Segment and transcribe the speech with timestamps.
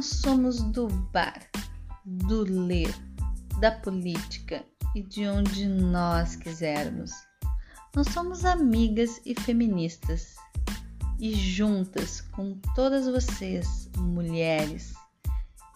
[0.00, 1.46] nós somos do bar,
[2.06, 2.88] do ler,
[3.60, 7.10] da política e de onde nós quisermos.
[7.94, 10.36] Nós somos amigas e feministas
[11.18, 14.94] e juntas com todas vocês, mulheres,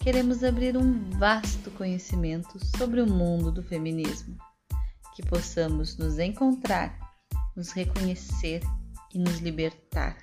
[0.00, 4.38] queremos abrir um vasto conhecimento sobre o mundo do feminismo,
[5.14, 6.98] que possamos nos encontrar,
[7.54, 8.62] nos reconhecer
[9.12, 10.16] e nos libertar.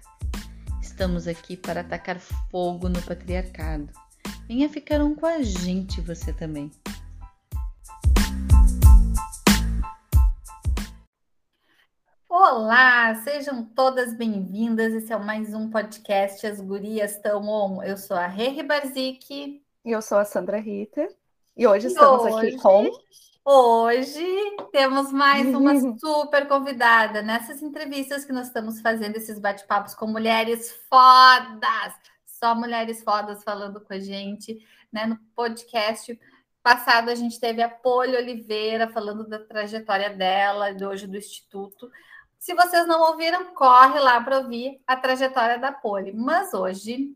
[1.01, 2.19] Estamos aqui para atacar
[2.51, 3.89] fogo no patriarcado.
[4.47, 6.69] Venha ficar um com a gente, você também.
[12.29, 14.93] Olá, sejam todas bem-vindas.
[14.93, 17.81] Esse é mais um podcast As Gurias Tão On.
[17.81, 19.59] Eu sou a Rê Barzik.
[19.83, 21.09] E eu sou a Sandra Rita.
[21.57, 22.91] E hoje e estamos hoje, aqui com.
[23.43, 24.23] Hoje
[24.71, 30.71] temos mais uma super convidada nessas entrevistas que nós estamos fazendo, esses bate-papos com mulheres
[30.87, 35.07] fodas, só mulheres fodas falando com a gente, né?
[35.07, 36.19] No podcast
[36.61, 41.89] passado a gente teve a Poli Oliveira falando da trajetória dela, de hoje do Instituto.
[42.37, 46.11] Se vocês não ouviram, corre lá para ouvir a trajetória da Poli.
[46.11, 47.15] Mas hoje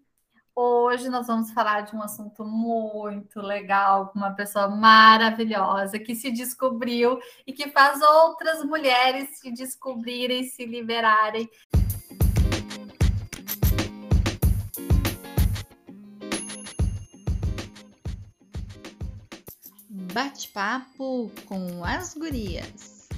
[0.57, 6.31] Hoje nós vamos falar de um assunto muito legal, com uma pessoa maravilhosa que se
[6.31, 11.49] descobriu e que faz outras mulheres se descobrirem, se liberarem.
[20.13, 23.09] Bate-papo com as gurias.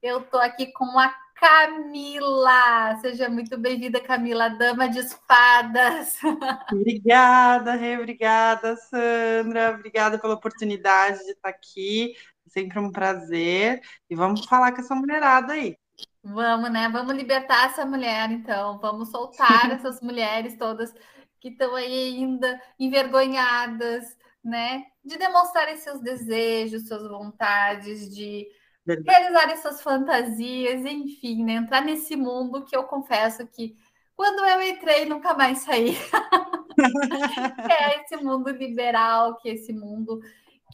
[0.00, 2.96] Eu tô aqui com a Camila.
[3.02, 6.16] Seja muito bem-vinda, Camila, dama de espadas.
[6.72, 9.72] Obrigada, Rê, obrigada, Sandra.
[9.72, 12.14] Obrigada pela oportunidade de estar aqui.
[12.46, 13.82] Sempre um prazer.
[14.08, 15.76] E vamos falar com essa mulherada aí.
[16.22, 16.88] Vamos, né?
[16.88, 18.78] Vamos libertar essa mulher, então.
[18.78, 20.94] Vamos soltar essas mulheres todas
[21.38, 24.82] que estão aí ainda envergonhadas, né?
[25.04, 28.46] De demonstrarem seus desejos, suas vontades, de
[28.86, 31.54] realizarem suas fantasias, enfim, né?
[31.54, 33.76] entrar nesse mundo que eu confesso que
[34.14, 35.96] quando eu entrei nunca mais saí.
[37.70, 40.20] é esse mundo liberal, que é esse mundo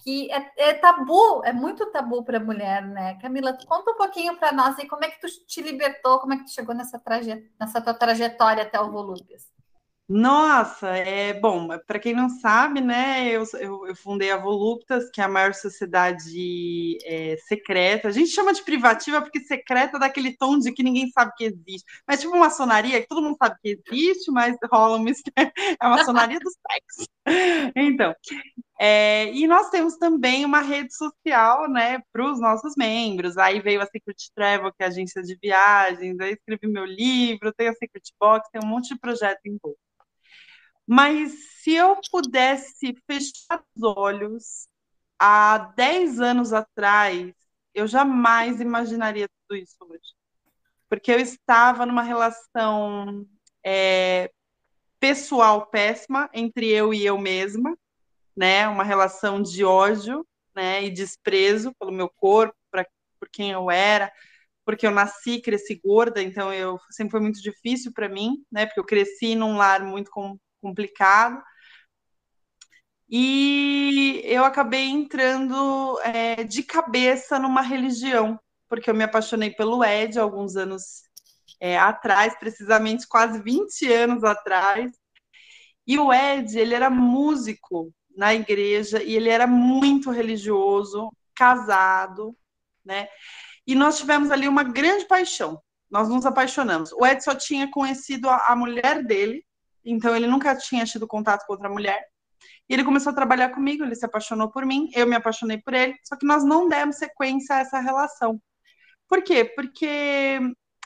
[0.03, 3.19] que é, é tabu, é muito tabu para mulher, né?
[3.20, 6.38] Camila, conta um pouquinho para nós aí como é que tu te libertou, como é
[6.38, 7.50] que tu chegou nessa, traje...
[7.59, 9.50] nessa tua trajetória até o Volúpias.
[10.12, 15.21] Nossa, é bom, para quem não sabe, né, eu, eu, eu, fundei a Voluptas, que
[15.21, 18.09] é a maior sociedade é, secreta.
[18.09, 21.44] A gente chama de privativa porque secreta dá aquele tom de que ninguém sabe que
[21.44, 21.84] existe.
[22.09, 25.53] Mas tipo uma maçonaria que todo mundo sabe que existe, mas rola um mistério.
[25.81, 27.09] É a maçonaria do sexo.
[27.76, 28.12] Então,
[28.81, 33.37] é, e nós temos também uma rede social, né, para os nossos membros.
[33.38, 37.53] Aí veio a Secret Travel, que é a agência de viagens, aí escrevi meu livro,
[37.53, 39.78] tem a Secret Box, tem um monte de projeto em volta.
[40.93, 41.31] Mas
[41.62, 44.67] se eu pudesse fechar os olhos
[45.17, 47.33] há 10 anos atrás,
[47.73, 50.17] eu jamais imaginaria tudo isso hoje.
[50.89, 53.25] Porque eu estava numa relação
[53.65, 54.33] é,
[54.99, 57.79] pessoal péssima entre eu e eu mesma,
[58.37, 58.67] né?
[58.67, 60.83] Uma relação de ódio, né?
[60.83, 62.84] E desprezo pelo meu corpo, pra,
[63.21, 64.12] por quem eu era,
[64.65, 68.67] porque eu nasci, cresci gorda, então eu sempre foi muito difícil para mim, né?
[68.67, 71.43] Porque eu cresci num lar muito com, complicado.
[73.09, 78.38] E eu acabei entrando é, de cabeça numa religião,
[78.69, 81.03] porque eu me apaixonei pelo Ed alguns anos
[81.60, 84.93] é, atrás, precisamente quase 20 anos atrás.
[85.87, 92.37] E o Ed, ele era músico na igreja e ele era muito religioso, casado,
[92.84, 93.09] né?
[93.66, 95.60] E nós tivemos ali uma grande paixão.
[95.91, 96.93] Nós nos apaixonamos.
[96.93, 99.44] O Ed só tinha conhecido a, a mulher dele,
[99.85, 102.05] então ele nunca tinha tido contato com outra mulher.
[102.69, 105.75] E ele começou a trabalhar comigo, ele se apaixonou por mim, eu me apaixonei por
[105.75, 108.41] ele, só que nós não demos sequência a essa relação.
[109.09, 109.44] Por quê?
[109.44, 110.41] Porque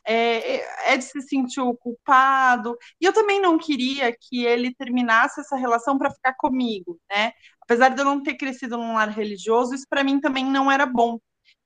[0.07, 5.99] é, Ed se sentiu culpado, e eu também não queria que ele terminasse essa relação
[5.99, 7.33] para ficar comigo, né?
[7.61, 10.87] Apesar de eu não ter crescido num lar religioso, isso para mim também não era
[10.87, 11.19] bom.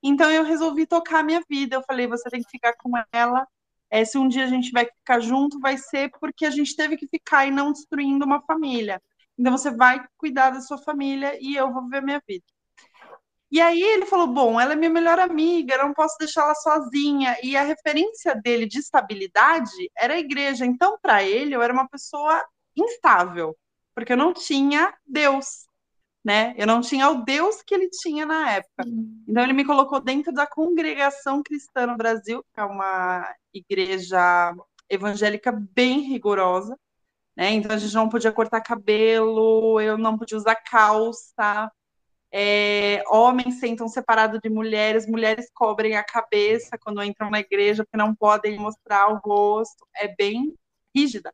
[0.03, 1.77] Então eu resolvi tocar a minha vida.
[1.77, 3.47] Eu falei, você tem que ficar com ela
[3.91, 6.97] é, se um dia a gente vai ficar junto, vai ser porque a gente teve
[6.97, 9.01] que ficar e não destruindo uma família.
[9.39, 12.45] Então você vai cuidar da sua família e eu vou viver minha vida.
[13.51, 17.37] E aí ele falou: Bom, ela é minha melhor amiga, eu não posso deixá-la sozinha.
[17.43, 20.67] E a referência dele de estabilidade era a igreja.
[20.67, 22.45] Então, para ele, eu era uma pessoa
[22.77, 23.57] instável,
[23.95, 25.68] porque eu não tinha Deus.
[26.25, 26.55] Né?
[26.57, 28.85] Eu não tinha o Deus que ele tinha na época.
[29.27, 34.55] Então ele me colocou dentro da congregação cristã no Brasil, que é uma igreja
[34.89, 36.79] evangélica bem rigorosa,
[37.37, 37.51] né?
[37.53, 41.71] Então a gente não podia cortar cabelo, eu não podia usar calça,
[42.31, 47.97] é, homens sentam separados de mulheres, mulheres cobrem a cabeça quando entram na igreja, porque
[47.97, 50.55] não podem mostrar o rosto, é bem
[50.95, 51.33] rígida.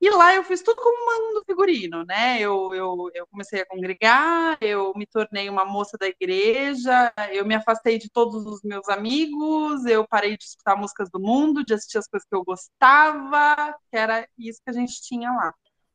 [0.00, 2.38] E lá eu fiz tudo como mando figurino, né?
[2.38, 7.54] Eu, eu, eu comecei a congregar, eu me tornei uma moça da igreja, eu me
[7.54, 11.96] afastei de todos os meus amigos, eu parei de escutar músicas do mundo, de assistir
[11.96, 15.54] as coisas que eu gostava, que era isso que a gente tinha lá.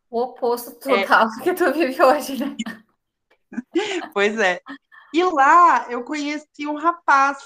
[0.09, 1.29] O oposto total é...
[1.29, 2.57] do que tu vive hoje, né?
[4.13, 4.59] pois é.
[5.13, 7.37] E lá eu conheci um rapaz.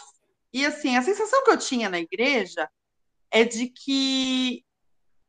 [0.54, 2.70] E assim, a sensação que eu tinha na igreja
[3.30, 4.64] é de que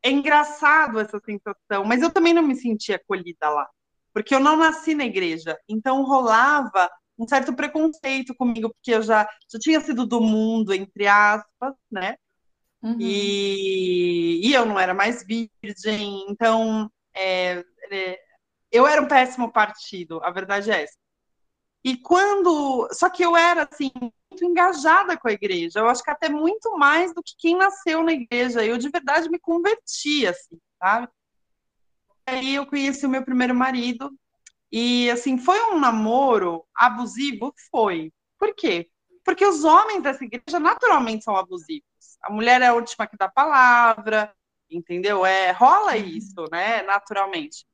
[0.06, 3.68] é engraçado essa sensação, mas eu também não me sentia acolhida lá,
[4.12, 6.88] porque eu não nasci na igreja, então rolava
[7.18, 12.16] um certo preconceito comigo, porque eu já, já tinha sido do mundo, entre aspas, né?
[12.82, 12.96] Uhum.
[13.00, 18.20] E, e eu não era mais virgem, então é, é,
[18.70, 20.96] eu era um péssimo partido, a verdade é essa.
[21.82, 22.88] E quando.
[22.92, 23.90] Só que eu era, assim,
[24.44, 25.80] engajada com a igreja.
[25.80, 28.64] Eu acho que até muito mais do que quem nasceu na igreja.
[28.64, 31.08] Eu, de verdade, me converti, assim, sabe?
[32.26, 34.10] Aí eu conheci o meu primeiro marido.
[34.70, 37.54] E, assim, foi um namoro abusivo?
[37.70, 38.12] Foi.
[38.38, 38.88] Por quê?
[39.24, 41.84] Porque os homens dessa igreja naturalmente são abusivos.
[42.22, 44.34] A mulher é a última que dá palavra,
[44.70, 45.24] entendeu?
[45.24, 46.04] É, rola uhum.
[46.04, 46.82] isso, né?
[46.82, 47.64] Naturalmente.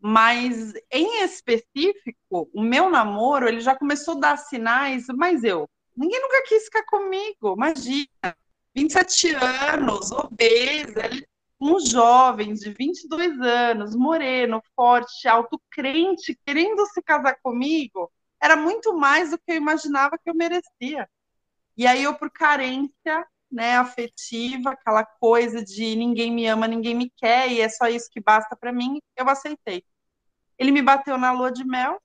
[0.00, 6.20] Mas, em específico, o meu namoro, ele já começou a dar sinais, mas eu, ninguém
[6.20, 8.36] nunca quis ficar comigo, imagina,
[8.74, 11.08] 27 anos, obesa,
[11.60, 18.94] um jovem de 22 anos, moreno, forte, alto, crente, querendo se casar comigo, era muito
[18.94, 21.08] mais do que eu imaginava que eu merecia.
[21.76, 27.10] E aí eu, por carência, né, afetiva, aquela coisa de ninguém me ama, ninguém me
[27.16, 29.82] quer, e é só isso que basta para mim, eu aceitei.
[30.58, 32.00] Ele me bateu na lua de mel,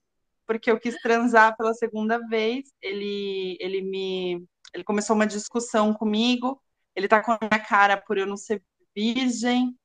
[0.52, 2.64] porque eu quis transar pela segunda vez.
[2.80, 6.60] Ele, ele me, ele começou uma discussão comigo.
[6.94, 8.62] Ele tá com a minha cara por eu não ser
[8.94, 9.76] virgem.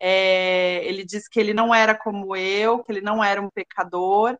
[0.00, 4.36] É, ele disse que ele não era como eu, que ele não era um pecador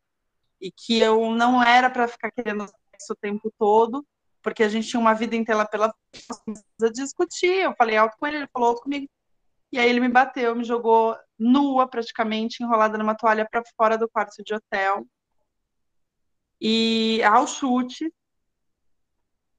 [0.61, 4.05] e que eu não era para ficar querendo sexo o tempo todo,
[4.43, 5.95] porque a gente tinha uma vida inteira pela
[6.83, 7.63] a discutir.
[7.63, 9.09] Eu falei alto com ele, ele falou alto comigo.
[9.73, 14.09] E aí ele me bateu, me jogou nua praticamente, enrolada numa toalha para fora do
[14.09, 15.07] quarto de hotel.
[16.61, 18.13] E ao chute.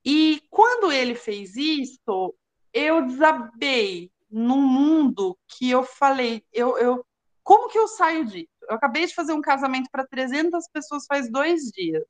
[0.04, 2.34] E quando ele fez isso,
[2.74, 7.06] eu desabei num mundo que eu falei, eu, eu
[7.44, 8.50] como que eu saio disso?
[8.68, 12.04] Eu acabei de fazer um casamento para 300 pessoas faz dois dias.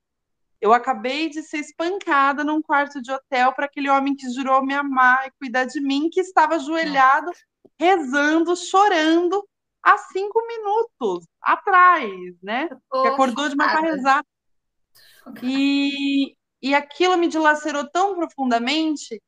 [0.62, 4.74] Eu acabei de ser espancada num quarto de hotel para aquele homem que jurou me
[4.74, 7.32] amar e cuidar de mim, que estava ajoelhado
[7.80, 9.46] rezando, chorando
[9.84, 12.12] há cinco minutos atrás,
[12.42, 12.70] né?
[12.70, 14.26] que acordou de para rezar.
[15.42, 19.22] E, e aquilo me dilacerou tão profundamente.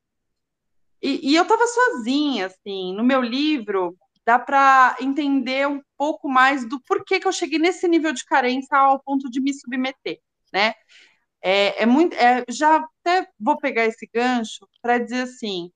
[1.02, 3.98] E, e eu estava sozinha, assim, no meu livro
[4.28, 8.78] dá para entender um pouco mais do porquê que eu cheguei nesse nível de carência
[8.78, 10.20] ao ponto de me submeter,
[10.52, 10.74] né?
[11.42, 15.71] É, é muito, é, já até vou pegar esse gancho para dizer assim,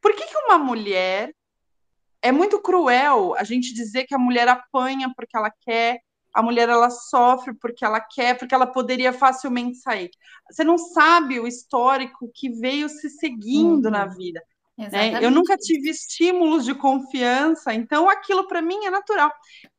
[0.00, 1.32] por que, que uma mulher
[2.20, 6.00] é muito cruel a gente dizer que a mulher apanha porque ela quer,
[6.38, 10.08] a mulher ela sofre porque ela quer, porque ela poderia facilmente sair.
[10.48, 13.90] Você não sabe o histórico que veio se seguindo uhum.
[13.90, 14.40] na vida.
[14.78, 15.18] Né?
[15.20, 19.32] Eu nunca tive estímulos de confiança, então aquilo para mim é natural.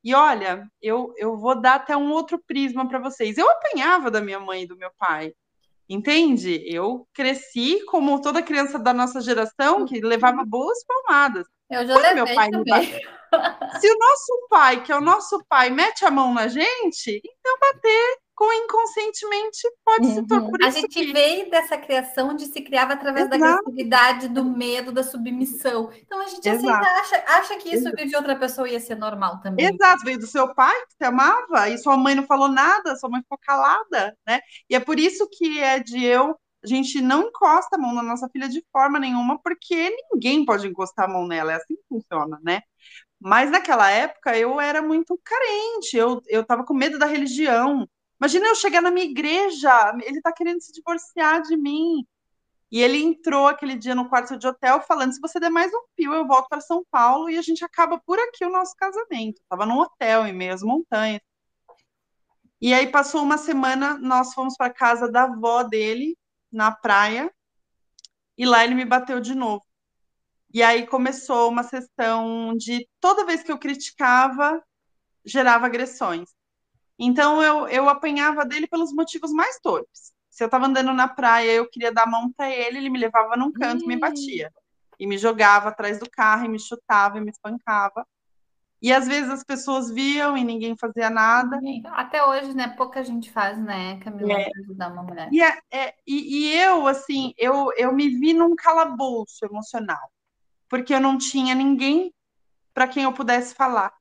[0.03, 3.37] E olha, eu, eu vou dar até um outro prisma para vocês.
[3.37, 5.31] Eu apanhava da minha mãe e do meu pai.
[5.87, 6.61] Entende?
[6.65, 11.47] Eu cresci como toda criança da nossa geração que levava boas palmadas.
[11.71, 12.99] Eu já levei meu pai também.
[13.79, 17.59] Se o nosso pai, que é o nosso pai, mete a mão na gente, então
[17.59, 20.15] bater com inconscientemente pode uhum.
[20.15, 20.67] se tornar.
[20.67, 21.11] A gente que...
[21.11, 23.41] veio dessa criação de se criava através Exato.
[23.41, 25.91] da agressividade, do medo, da submissão.
[25.93, 28.07] Então a gente aceita, acha, acha que isso Exato.
[28.07, 29.65] de outra pessoa ia ser normal também.
[29.65, 33.09] Exato, veio do seu pai que te amava e sua mãe não falou nada, sua
[33.09, 34.39] mãe ficou calada, né?
[34.69, 38.03] E é por isso que é de eu a gente não encosta a mão na
[38.03, 41.83] nossa filha de forma nenhuma, porque ninguém pode encostar a mão nela, é assim que
[41.87, 42.61] funciona, né?
[43.19, 47.87] Mas naquela época eu era muito carente, eu, eu tava com medo da religião.
[48.19, 52.05] Imagina eu chegar na minha igreja, ele tá querendo se divorciar de mim.
[52.71, 55.81] E ele entrou aquele dia no quarto de hotel falando: se você der mais um
[55.95, 59.41] fio, eu volto para São Paulo e a gente acaba por aqui o nosso casamento.
[59.49, 61.21] Tava num hotel em meio às montanhas.
[62.61, 66.17] E aí passou uma semana, nós fomos para casa da avó dele,
[66.51, 67.31] na praia,
[68.37, 69.63] e lá ele me bateu de novo.
[70.51, 74.61] E aí começou uma sessão de toda vez que eu criticava,
[75.23, 76.29] gerava agressões.
[76.97, 80.11] Então eu, eu apanhava dele pelos motivos mais torpes.
[80.29, 82.99] Se eu estava andando na praia, eu queria dar a mão para ele, ele me
[82.99, 84.51] levava num canto e me batia.
[84.99, 88.05] E me jogava atrás do carro, e me chutava, e me espancava.
[88.81, 91.59] E às vezes as pessoas viam e ninguém fazia nada.
[91.91, 92.69] Até hoje, né?
[92.69, 94.49] Pouca gente faz, né, Camila, é.
[94.61, 95.29] ajudar uma mulher.
[95.31, 100.09] E, é, é, e, e, eu, assim, eu, eu me vi num calabouço emocional,
[100.69, 102.13] porque eu não tinha ninguém
[102.73, 103.93] para quem eu pudesse falar.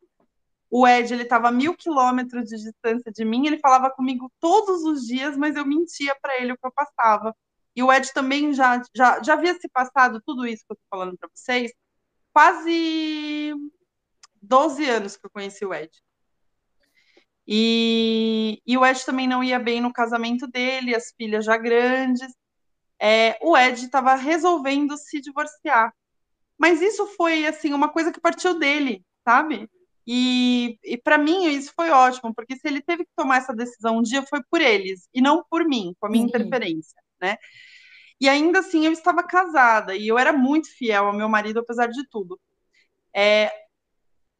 [0.70, 4.84] O Ed, ele estava a mil quilômetros de distância de mim, ele falava comigo todos
[4.84, 7.34] os dias, mas eu mentia para ele o que eu passava.
[7.74, 10.86] E o Ed também já, já, já havia se passado tudo isso que eu estou
[10.90, 11.72] falando para vocês,
[12.32, 13.54] quase
[14.42, 15.90] 12 anos que eu conheci o Ed.
[17.46, 22.30] E, e o Ed também não ia bem no casamento dele, as filhas já grandes.
[23.00, 25.94] É, o Ed estava resolvendo se divorciar.
[26.58, 29.68] Mas isso foi assim uma coisa que partiu dele, sabe?
[30.06, 33.98] E, e para mim isso foi ótimo, porque se ele teve que tomar essa decisão
[33.98, 36.28] um dia foi por eles e não por mim, com a minha Sim.
[36.30, 37.36] interferência, né?
[38.20, 41.86] E ainda assim eu estava casada e eu era muito fiel ao meu marido apesar
[41.88, 42.40] de tudo.
[43.14, 43.52] É,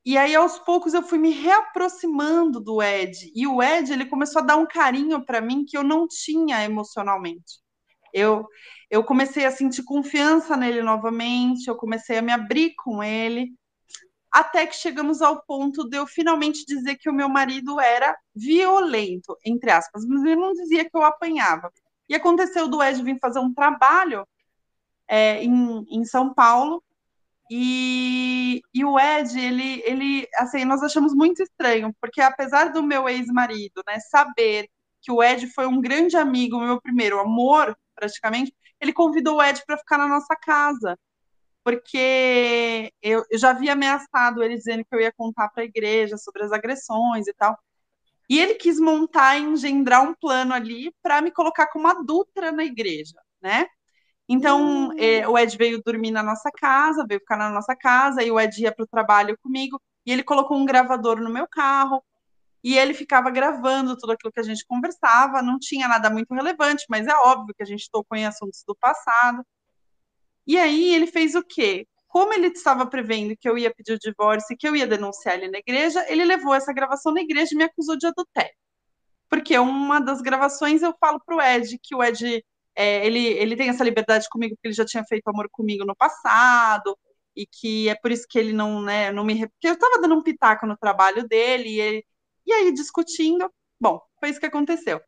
[0.08, 3.30] e aí, aos poucos, eu fui me reaproximando do Ed.
[3.34, 6.64] E o Ed, ele começou a dar um carinho para mim que eu não tinha
[6.64, 7.60] emocionalmente.
[8.12, 8.46] Eu,
[8.90, 13.52] eu comecei a sentir confiança nele novamente, eu comecei a me abrir com ele,
[14.30, 19.36] até que chegamos ao ponto de eu finalmente dizer que o meu marido era violento,
[19.44, 21.72] entre aspas, mas ele não dizia que eu apanhava.
[22.08, 24.26] E aconteceu do Ed vir fazer um trabalho
[25.06, 26.82] é, em, em São Paulo,
[27.50, 33.08] e, e o Ed, ele, ele, assim, nós achamos muito estranho, porque apesar do meu
[33.08, 34.68] ex-marido, né, saber
[35.00, 39.62] que o Ed foi um grande amigo, meu primeiro amor, praticamente, ele convidou o Ed
[39.66, 40.98] para ficar na nossa casa,
[41.64, 46.16] porque eu, eu já havia ameaçado ele dizendo que eu ia contar para a igreja
[46.16, 47.58] sobre as agressões e tal.
[48.28, 52.64] E ele quis montar e engendrar um plano ali para me colocar como adulta na
[52.64, 53.66] igreja, né?
[54.28, 58.30] Então, é, o Ed veio dormir na nossa casa, veio ficar na nossa casa, e
[58.30, 62.04] o Ed ia para o trabalho comigo, e ele colocou um gravador no meu carro,
[62.62, 66.84] e ele ficava gravando tudo aquilo que a gente conversava, não tinha nada muito relevante,
[66.88, 69.44] mas é óbvio que a gente tocou em assuntos do passado.
[70.46, 71.86] E aí ele fez o quê?
[72.08, 75.36] Como ele estava prevendo que eu ia pedir o divórcio e que eu ia denunciar
[75.36, 78.54] ele na igreja, ele levou essa gravação na igreja e me acusou de adultério.
[79.28, 82.42] Porque uma das gravações eu falo para o Ed que o Ed
[82.74, 85.96] é, ele, ele tem essa liberdade comigo porque ele já tinha feito amor comigo no
[85.96, 86.96] passado,
[87.34, 89.48] e que é por isso que ele não, né, não me.
[89.48, 92.06] Porque eu estava dando um pitaco no trabalho dele, e, ele,
[92.48, 93.50] e aí discutindo.
[93.78, 95.00] Bom, foi isso que aconteceu.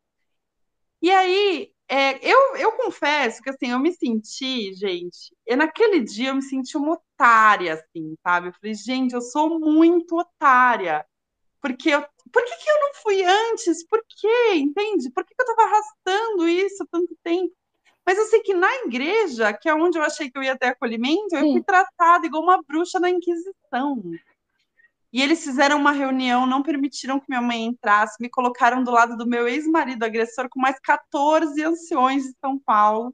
[1.01, 6.29] E aí, é, eu, eu confesso que assim, eu me senti, gente, e naquele dia
[6.29, 8.49] eu me senti uma otária, assim, sabe?
[8.49, 11.03] Eu falei, gente, eu sou muito otária.
[11.59, 13.85] Porque eu, por que, que eu não fui antes?
[13.87, 14.53] Por quê?
[14.55, 15.09] Entende?
[15.11, 17.53] Por que, que eu estava arrastando isso tanto tempo?
[18.05, 20.67] Mas eu sei que na igreja, que é onde eu achei que eu ia ter
[20.67, 24.01] acolhimento, eu fui tratada igual uma bruxa na Inquisição.
[25.13, 29.17] E eles fizeram uma reunião, não permitiram que minha mãe entrasse, me colocaram do lado
[29.17, 33.13] do meu ex-marido agressor com mais 14 anciões de São Paulo.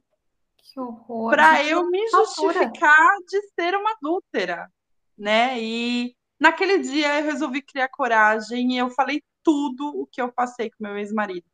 [0.56, 1.30] Que horror.
[1.30, 4.70] Para eu me justificar de ser uma adúltera,
[5.16, 5.60] né?
[5.60, 10.70] E naquele dia eu resolvi criar coragem e eu falei tudo o que eu passei
[10.70, 11.46] com meu ex-marido.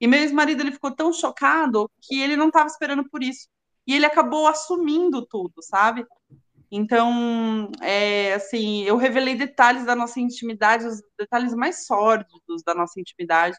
[0.00, 3.48] E meu ex-marido ele ficou tão chocado que ele não estava esperando por isso.
[3.86, 6.06] E ele acabou assumindo tudo, sabe?
[6.70, 13.00] Então, é, assim, eu revelei detalhes da nossa intimidade, os detalhes mais sórdidos da nossa
[13.00, 13.56] intimidade.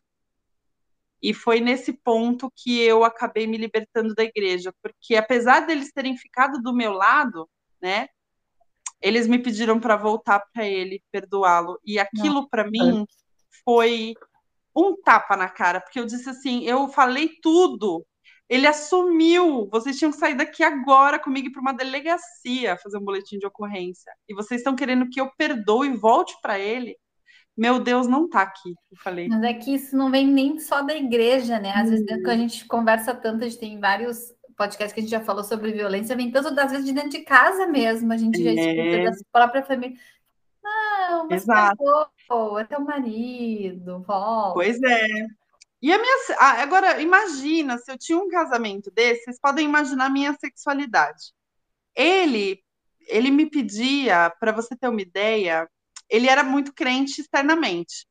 [1.22, 6.18] E foi nesse ponto que eu acabei me libertando da igreja, porque apesar deles terem
[6.18, 7.48] ficado do meu lado,
[7.82, 8.08] né,
[9.02, 11.80] eles me pediram para voltar para ele, perdoá-lo.
[11.84, 13.06] E aquilo para mim
[13.66, 14.14] foi
[14.76, 18.06] um tapa na cara, porque eu disse assim, eu falei tudo.
[18.52, 19.70] Ele assumiu.
[19.72, 24.12] Vocês tinham que sair daqui agora comigo para uma delegacia fazer um boletim de ocorrência.
[24.28, 26.98] E vocês estão querendo que eu perdoe e volte para ele?
[27.56, 28.76] Meu Deus, não tá aqui.
[28.92, 29.30] Eu falei.
[29.30, 31.72] Mas é que isso não vem nem só da igreja, né?
[31.72, 31.92] Às hum.
[31.92, 35.22] vezes, quando a gente conversa tanto, a gente tem vários podcasts que a gente já
[35.22, 38.12] falou sobre violência, vem tanto das vezes de dentro de casa mesmo.
[38.12, 39.98] A gente já escuta da própria família.
[40.62, 41.78] Não, mas Exato.
[42.28, 44.56] Pô, é teu marido, volta.
[44.56, 45.06] Pois é.
[45.82, 46.18] E a minha.
[46.40, 51.34] Ah, agora, imagina se eu tinha um casamento desse, vocês podem imaginar a minha sexualidade.
[51.96, 52.64] Ele,
[53.08, 55.70] ele me pedia, para você ter uma ideia,
[56.10, 58.06] ele era muito crente externamente.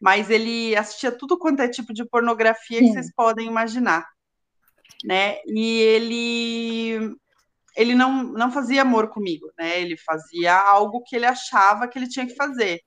[0.00, 2.86] mas ele assistia tudo quanto é tipo de pornografia Sim.
[2.86, 4.06] que vocês podem imaginar,
[5.04, 5.38] né?
[5.46, 7.16] E ele
[7.76, 9.80] ele não, não fazia amor comigo, né?
[9.80, 12.80] Ele fazia algo que ele achava que ele tinha que fazer.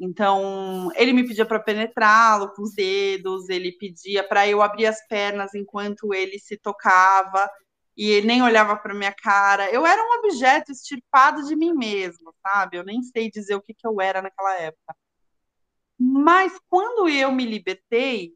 [0.00, 5.04] Então, ele me pedia para penetrá-lo com os dedos, ele pedia para eu abrir as
[5.08, 7.50] pernas enquanto ele se tocava,
[7.96, 9.68] e ele nem olhava para minha cara.
[9.72, 12.76] Eu era um objeto extirpado de mim mesmo, sabe?
[12.76, 14.94] Eu nem sei dizer o que, que eu era naquela época.
[15.98, 18.32] Mas quando eu me libertei,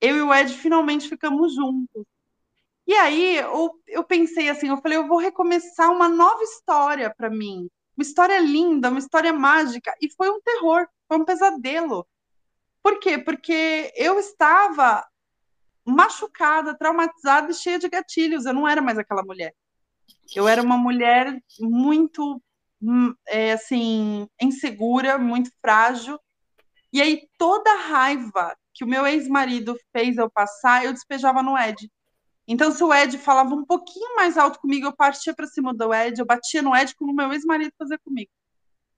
[0.00, 2.06] eu e o Ed finalmente ficamos juntos.
[2.86, 7.28] E aí eu, eu pensei assim, eu falei, eu vou recomeçar uma nova história para
[7.28, 7.68] mim.
[7.98, 9.92] Uma história linda, uma história mágica.
[10.00, 12.06] E foi um terror, foi um pesadelo.
[12.80, 13.18] Por quê?
[13.18, 15.04] Porque eu estava
[15.84, 18.46] machucada, traumatizada e cheia de gatilhos.
[18.46, 19.52] Eu não era mais aquela mulher.
[20.32, 22.40] Eu era uma mulher muito,
[22.80, 26.20] hum, é, assim, insegura, muito frágil.
[26.92, 31.58] E aí toda a raiva que o meu ex-marido fez eu passar, eu despejava no
[31.58, 31.90] Ed.
[32.50, 35.92] Então, se o Ed falava um pouquinho mais alto comigo, eu partia para cima do
[35.92, 38.30] Ed, eu batia no Ed como meu ex-marido fazia comigo.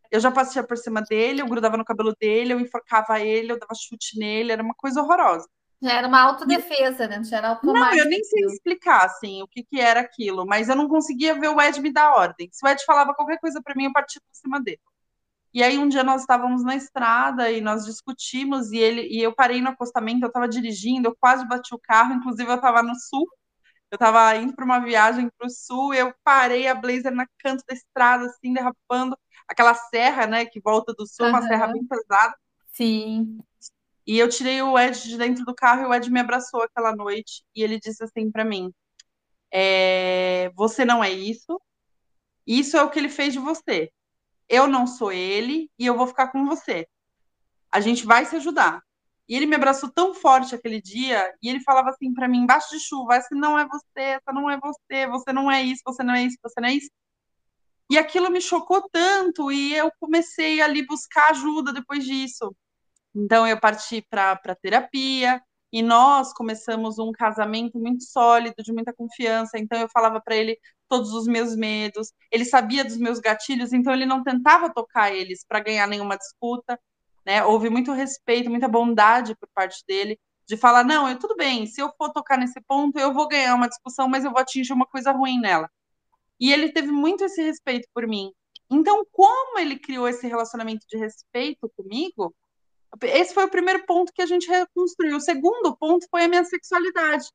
[0.08, 3.58] Eu já passava por cima dele, eu grudava no cabelo dele, eu enforcava ele, eu
[3.58, 5.48] dava chute nele, era uma coisa horrorosa.
[5.82, 7.24] Já era uma autodefesa, né?
[7.24, 7.96] Já era automático.
[7.96, 11.34] Não, eu nem sei explicar, assim, o que, que era aquilo, mas eu não conseguia
[11.34, 12.48] ver o Ed me dar ordem.
[12.52, 14.80] Se o Ed falava qualquer coisa para mim, eu partia por cima dele.
[15.52, 19.34] E aí um dia nós estávamos na estrada e nós discutimos e ele e eu
[19.34, 22.94] parei no acostamento, eu estava dirigindo, eu quase bati o carro, inclusive eu estava no
[22.94, 23.26] sul
[23.90, 27.64] eu estava indo para uma viagem para o sul, eu parei a Blazer na canto
[27.68, 29.18] da estrada, assim, derrapando
[29.48, 31.32] aquela serra, né, que volta do sul, uhum.
[31.32, 32.34] uma serra bem pesada.
[32.72, 33.40] Sim.
[34.06, 36.94] E eu tirei o Ed de dentro do carro e o Ed me abraçou aquela
[36.94, 38.72] noite e ele disse assim para mim:
[39.52, 41.60] é, Você não é isso,
[42.46, 43.90] isso é o que ele fez de você.
[44.48, 46.88] Eu não sou ele e eu vou ficar com você.
[47.70, 48.82] A gente vai se ajudar.
[49.30, 52.68] E ele me abraçou tão forte aquele dia, e ele falava assim para mim, embaixo
[52.70, 56.02] de chuva, essa não é você, essa não é você, você não é isso, você
[56.02, 56.90] não é isso, você não é isso.
[57.88, 62.52] E aquilo me chocou tanto, e eu comecei ali buscar ajuda depois disso.
[63.14, 65.40] Então eu parti para terapia,
[65.72, 69.56] e nós começamos um casamento muito sólido, de muita confiança.
[69.58, 73.92] Então eu falava para ele todos os meus medos, ele sabia dos meus gatilhos, então
[73.92, 76.76] ele não tentava tocar eles para ganhar nenhuma disputa
[77.30, 77.44] né?
[77.44, 81.80] Houve muito respeito, muita bondade por parte dele de falar não, eu tudo bem, se
[81.80, 84.84] eu for tocar nesse ponto, eu vou ganhar uma discussão, mas eu vou atingir uma
[84.84, 85.70] coisa ruim nela.
[86.40, 88.32] E ele teve muito esse respeito por mim.
[88.68, 92.34] Então, como ele criou esse relacionamento de respeito comigo,
[93.02, 95.18] esse foi o primeiro ponto que a gente reconstruiu.
[95.18, 97.28] O segundo ponto foi a minha sexualidade.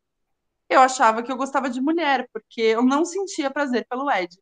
[0.67, 4.37] Eu achava que eu gostava de mulher, porque eu não sentia prazer pelo Ed.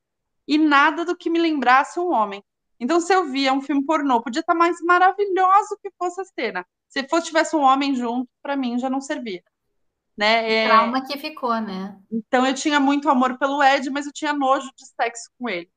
[0.48, 2.44] E nada do que me lembrasse um homem.
[2.80, 6.66] Então, se eu via um filme pornô, podia estar mais maravilhoso que fosse a cena.
[6.88, 9.44] Se fosse tivesse um homem junto, para mim já não servia.
[10.16, 10.52] Né?
[10.52, 10.68] É...
[10.68, 11.98] Trauma que ficou, né?
[12.12, 15.72] Então eu tinha muito amor pelo Ed, mas eu tinha nojo de sexo com ele.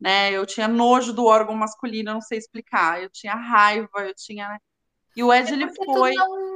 [0.00, 0.30] Né?
[0.30, 3.02] Eu tinha nojo do órgão masculino, eu não sei explicar.
[3.02, 4.48] Eu tinha raiva, eu tinha.
[4.48, 4.58] Né?
[5.16, 6.14] E o Ed, é ele foi.
[6.14, 6.47] Não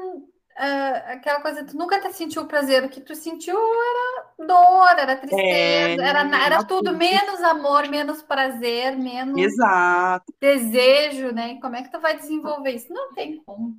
[0.62, 5.16] uh, aquela coisa, tu nunca te sentiu prazer, o que tu sentiu era dor, era
[5.16, 10.32] tristeza, é, era, era tudo menos amor, menos prazer, menos Exato.
[10.40, 11.54] desejo, né?
[11.54, 12.92] E como é que tu vai desenvolver isso?
[12.92, 13.76] Não tem como.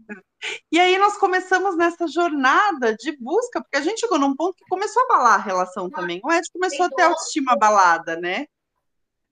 [0.69, 4.65] E aí nós começamos nessa jornada de busca, porque a gente chegou num ponto que
[4.69, 6.19] começou a abalar a relação também.
[6.23, 8.45] O Ed começou a ter autoestima abalada, né?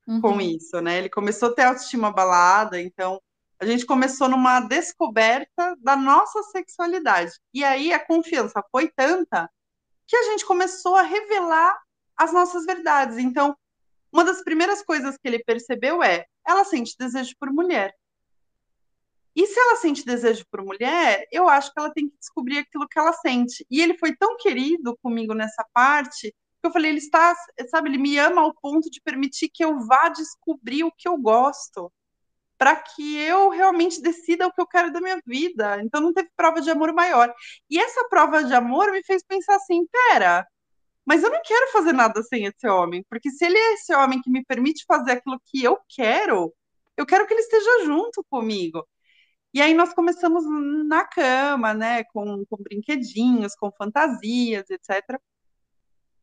[0.07, 0.21] Uhum.
[0.21, 0.97] Com isso, né?
[0.97, 3.21] Ele começou a ter autoestima abalada, então
[3.61, 7.33] a gente começou numa descoberta da nossa sexualidade.
[7.53, 9.47] E aí a confiança foi tanta
[10.07, 11.79] que a gente começou a revelar
[12.17, 13.19] as nossas verdades.
[13.19, 13.55] Então,
[14.11, 17.93] uma das primeiras coisas que ele percebeu é: ela sente desejo por mulher.
[19.35, 22.87] E se ela sente desejo por mulher, eu acho que ela tem que descobrir aquilo
[22.89, 23.63] que ela sente.
[23.69, 27.35] E ele foi tão querido comigo nessa parte que eu falei, ele está,
[27.69, 31.17] sabe, ele me ama ao ponto de permitir que eu vá descobrir o que eu
[31.17, 31.91] gosto
[32.61, 35.81] para que eu realmente decida o que eu quero da minha vida.
[35.81, 37.33] Então não teve prova de amor maior.
[37.67, 40.47] E essa prova de amor me fez pensar assim, pera,
[41.03, 44.21] mas eu não quero fazer nada sem esse homem, porque se ele é esse homem
[44.21, 46.53] que me permite fazer aquilo que eu quero,
[46.95, 48.87] eu quero que ele esteja junto comigo.
[49.51, 50.43] E aí nós começamos
[50.87, 55.19] na cama, né, com, com brinquedinhos, com fantasias, etc.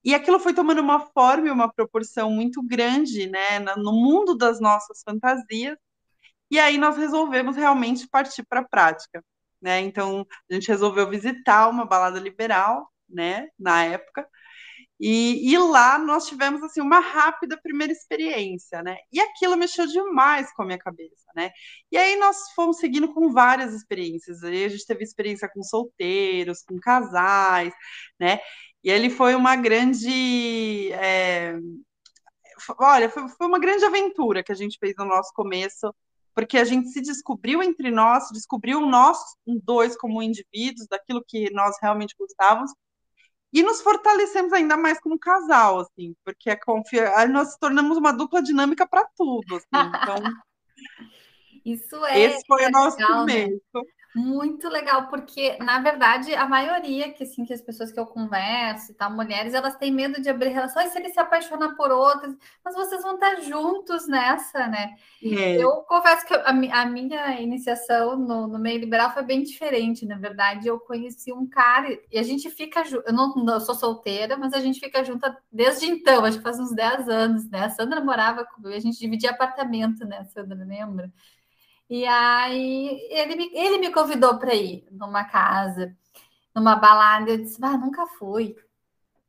[0.04, 4.60] E aquilo foi tomando uma forma e uma proporção muito grande, né, no mundo das
[4.60, 5.76] nossas fantasias.
[6.50, 9.24] E aí nós resolvemos realmente partir para a prática,
[9.60, 9.80] né?
[9.80, 14.28] Então a gente resolveu visitar uma balada liberal, né, na época.
[15.00, 18.96] E, e, lá nós tivemos assim uma rápida primeira experiência, né?
[19.12, 21.52] E aquilo mexeu demais com a minha cabeça, né?
[21.90, 24.42] E aí nós fomos seguindo com várias experiências.
[24.42, 27.72] Aí a gente teve experiência com solteiros, com casais,
[28.18, 28.40] né?
[28.82, 31.56] E ele foi uma grande, é...
[32.78, 35.94] olha, foi, foi uma grande aventura que a gente fez no nosso começo,
[36.38, 41.74] porque a gente se descobriu entre nós, descobriu nós dois como indivíduos, daquilo que nós
[41.82, 42.70] realmente gostávamos,
[43.52, 46.56] e nos fortalecemos ainda mais como casal, assim, porque é
[47.16, 49.66] Aí nós tornamos uma dupla dinâmica para tudo, assim,
[50.22, 50.32] então...
[51.64, 52.20] Isso é.
[52.20, 53.42] Esse foi o nosso legal, né?
[53.42, 53.60] começo.
[53.74, 53.82] Né?
[54.18, 58.92] Muito legal, porque na verdade a maioria que assim que as pessoas que eu converso,
[58.94, 62.74] tá, mulheres, elas têm medo de abrir relações se ele se apaixonar por outras, mas
[62.74, 64.96] vocês vão estar juntos nessa, né?
[65.22, 65.56] É.
[65.62, 70.18] Eu confesso que a, a minha iniciação no, no, meio liberal foi bem diferente, na
[70.18, 70.66] verdade.
[70.66, 73.06] Eu conheci um cara e a gente fica junto.
[73.06, 76.58] Eu não eu sou solteira, mas a gente fica junto desde então, acho que faz
[76.58, 77.66] uns 10 anos, né?
[77.66, 81.12] A Sandra morava comigo, a gente dividia apartamento, né, Sandra, lembra?
[81.88, 85.96] E aí ele me, ele me convidou para ir numa casa,
[86.54, 87.30] numa balada.
[87.30, 88.56] Eu disse, ah, nunca fui.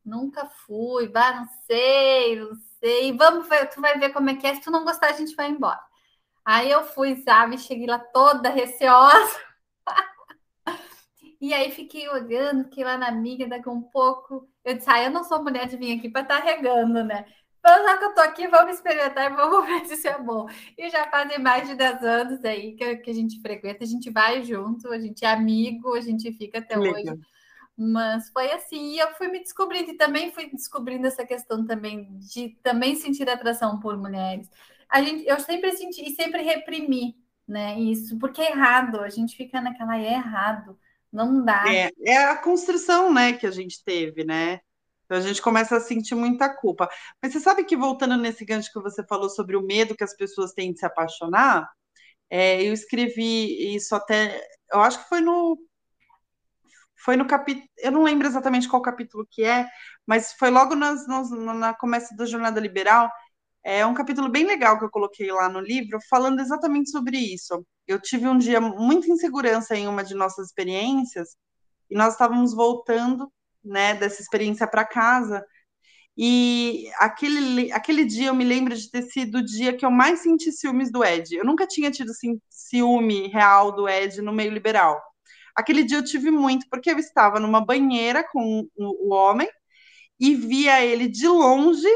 [0.03, 3.15] Nunca fui, bah, não sei, não sei.
[3.15, 4.55] Vamos ver, tu vai ver como é que é.
[4.55, 5.79] Se tu não gostar, a gente vai embora.
[6.43, 7.57] Aí eu fui, sabe?
[7.57, 9.39] Cheguei lá toda receosa.
[11.39, 14.49] e aí fiquei olhando, fiquei lá na amiga, daqui um pouco.
[14.65, 17.25] Eu disse, ah, eu não sou mulher de vir aqui para estar tá regando, né?
[17.59, 20.47] Então, já que eu tô aqui, vamos experimentar e vamos ver se isso é bom.
[20.77, 24.09] E já fazem mais de 10 anos aí que, que a gente frequenta, a gente
[24.09, 26.93] vai junto, a gente é amigo, a gente fica até Legal.
[26.93, 27.21] hoje.
[27.77, 32.17] Mas foi assim, e eu fui me descobrindo, e também fui descobrindo essa questão também
[32.17, 34.49] de também sentir atração por mulheres.
[34.89, 37.15] A gente, eu sempre senti e sempre reprimi,
[37.47, 37.79] né?
[37.79, 40.77] Isso, porque é errado, a gente fica naquela, é errado,
[41.11, 41.63] não dá.
[41.73, 44.59] É, é a construção, né, que a gente teve, né?
[45.09, 46.87] Então a gente começa a sentir muita culpa.
[47.21, 50.15] Mas você sabe que, voltando nesse gancho que você falou sobre o medo que as
[50.15, 51.67] pessoas têm de se apaixonar,
[52.29, 54.39] é, eu escrevi isso até.
[54.71, 55.57] Eu acho que foi no.
[57.03, 57.67] Foi no capítulo.
[57.79, 59.67] Eu não lembro exatamente qual capítulo que é,
[60.05, 63.09] mas foi logo nas, nas, na começo da Jornada Liberal.
[63.63, 67.65] É um capítulo bem legal que eu coloquei lá no livro, falando exatamente sobre isso.
[67.87, 71.35] Eu tive um dia muito insegurança em uma de nossas experiências,
[71.89, 73.31] e nós estávamos voltando
[73.63, 75.45] né, dessa experiência para casa.
[76.21, 80.19] E aquele, aquele dia eu me lembro de ter sido o dia que eu mais
[80.19, 81.33] senti ciúmes do Ed.
[81.33, 82.11] Eu nunca tinha tido
[82.49, 85.01] ciúme real do Ed no meio liberal.
[85.55, 89.49] Aquele dia eu tive muito, porque eu estava numa banheira com o, homem
[90.19, 91.87] e via ele de longe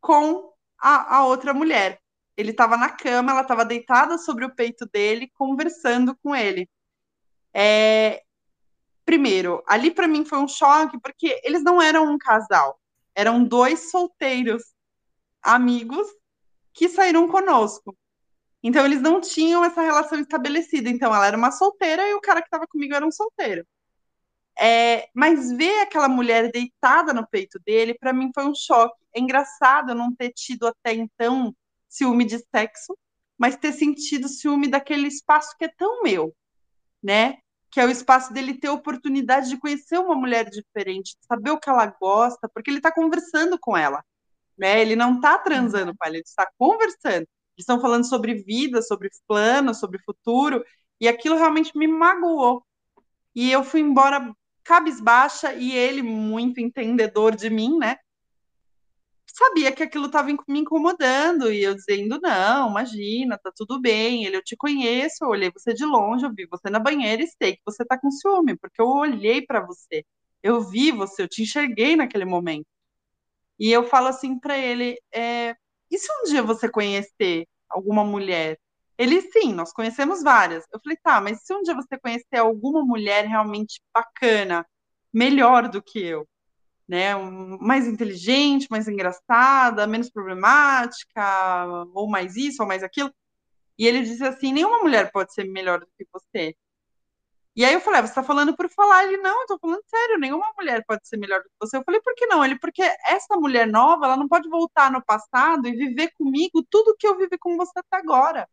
[0.00, 2.00] com a, a outra mulher.
[2.36, 6.68] Ele estava na cama, ela estava deitada sobre o peito dele, conversando com ele.
[7.54, 8.23] É,
[9.04, 12.80] primeiro, ali para mim foi um choque, porque eles não eram um casal,
[13.14, 14.62] eram dois solteiros
[15.42, 16.06] amigos
[16.72, 17.96] que saíram conosco.
[18.62, 20.88] Então eles não tinham essa relação estabelecida.
[20.88, 23.66] Então ela era uma solteira e o cara que estava comigo era um solteiro.
[24.58, 28.96] É, mas ver aquela mulher deitada no peito dele, para mim foi um choque.
[29.14, 31.54] É engraçado eu não ter tido até então
[31.88, 32.96] ciúme de sexo,
[33.36, 36.34] mas ter sentido ciúme daquele espaço que é tão meu,
[37.02, 37.38] né?
[37.74, 41.68] Que é o espaço dele ter oportunidade de conhecer uma mulher diferente, saber o que
[41.68, 44.00] ela gosta, porque ele está conversando com ela,
[44.56, 44.80] né?
[44.80, 45.96] Ele não está transando uhum.
[45.98, 47.26] com ela, ele está conversando.
[47.26, 50.64] Eles estão falando sobre vida, sobre plano, sobre futuro,
[51.00, 52.64] e aquilo realmente me magoou.
[53.34, 54.32] E eu fui embora
[54.62, 57.96] cabisbaixa e ele muito entendedor de mim, né?
[59.26, 64.24] Sabia que aquilo estava me incomodando e eu dizendo não, imagina, tá tudo bem.
[64.24, 67.26] Ele, eu te conheço, eu olhei você de longe, eu vi você na banheira e
[67.26, 70.04] sei que você tá com ciúme, porque eu olhei para você,
[70.42, 72.66] eu vi você, eu te enxerguei naquele momento.
[73.58, 75.56] E eu falo assim para ele, é,
[75.90, 78.58] e se um dia você conhecer alguma mulher?
[78.98, 80.64] Ele, sim, nós conhecemos várias.
[80.72, 84.66] Eu falei, tá, mas se um dia você conhecer alguma mulher realmente bacana,
[85.12, 86.26] melhor do que eu,
[86.88, 87.14] né,
[87.60, 93.12] mais inteligente, mais engraçada, menos problemática, ou mais isso, ou mais aquilo.
[93.78, 96.56] E ele disse assim: nenhuma mulher pode ser melhor do que você.
[97.56, 99.04] E aí eu falei: ah, você está falando por falar?
[99.04, 101.76] Ele: não, tô falando sério, nenhuma mulher pode ser melhor do que você.
[101.76, 102.44] Eu falei: por que não?
[102.44, 106.96] Ele: porque essa mulher nova, ela não pode voltar no passado e viver comigo tudo
[106.98, 108.48] que eu vivi com você até agora.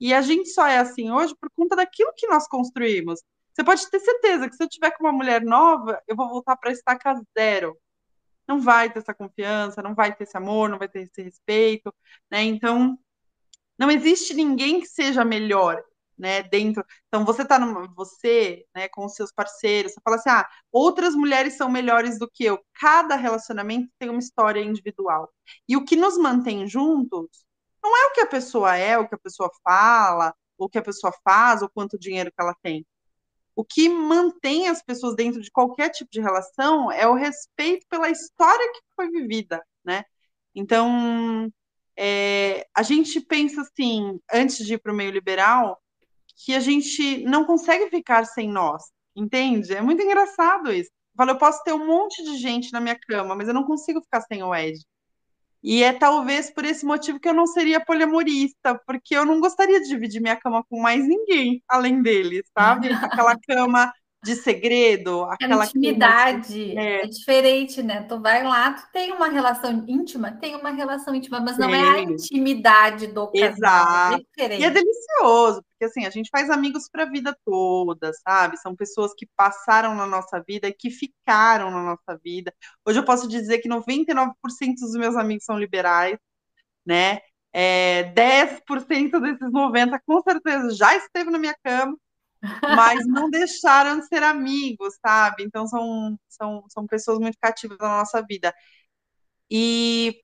[0.00, 3.20] E a gente só é assim hoje por conta daquilo que nós construímos.
[3.60, 6.56] Você pode ter certeza que se eu tiver com uma mulher nova, eu vou voltar
[6.56, 7.76] para estaca zero.
[8.48, 11.94] Não vai ter essa confiança, não vai ter esse amor, não vai ter esse respeito,
[12.30, 12.42] né?
[12.44, 12.98] Então,
[13.78, 15.82] não existe ninguém que seja melhor.
[16.18, 16.84] né, dentro.
[17.08, 21.14] Então você tá numa, você, né, com os seus parceiros, você fala assim: "Ah, outras
[21.14, 22.58] mulheres são melhores do que eu".
[22.74, 25.30] Cada relacionamento tem uma história individual.
[25.68, 27.44] E o que nos mantém juntos
[27.82, 30.82] não é o que a pessoa é, o que a pessoa fala, o que a
[30.82, 32.86] pessoa faz, ou quanto dinheiro que ela tem.
[33.54, 38.10] O que mantém as pessoas dentro de qualquer tipo de relação é o respeito pela
[38.10, 40.04] história que foi vivida, né?
[40.54, 41.50] Então,
[41.96, 45.80] é, a gente pensa assim, antes de ir para o meio liberal,
[46.44, 48.84] que a gente não consegue ficar sem nós,
[49.14, 49.74] entende?
[49.74, 50.90] É muito engraçado isso.
[50.90, 53.64] Eu falo, eu posso ter um monte de gente na minha cama, mas eu não
[53.64, 54.80] consigo ficar sem o Ed.
[55.62, 59.80] E é talvez por esse motivo que eu não seria poliamorista, porque eu não gostaria
[59.80, 62.88] de dividir minha cama com mais ninguém além dele, sabe?
[63.04, 67.04] Aquela cama de segredo, aquela intimidade é.
[67.04, 67.06] é.
[67.06, 68.02] diferente, né?
[68.02, 71.80] Tu vai lá, tu tem uma relação íntima, tem uma relação íntima, mas não é
[71.80, 73.42] a intimidade do casal.
[73.42, 74.26] É Exato.
[74.38, 78.58] É e é delicioso, porque assim, a gente faz amigos para a vida toda, sabe?
[78.58, 82.52] São pessoas que passaram na nossa vida e que ficaram na nossa vida.
[82.86, 84.34] Hoje eu posso dizer que 99%
[84.80, 86.18] dos meus amigos são liberais,
[86.84, 87.20] né?
[87.52, 91.96] É, 10% desses 90 com certeza já esteve na minha cama
[92.62, 95.44] mas não deixaram de ser amigos, sabe?
[95.44, 98.54] Então são, são, são pessoas muito cativas na nossa vida.
[99.50, 100.20] E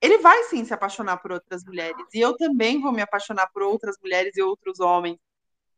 [0.00, 2.06] ele vai sim se apaixonar por outras mulheres.
[2.14, 5.18] E eu também vou me apaixonar por outras mulheres e outros homens.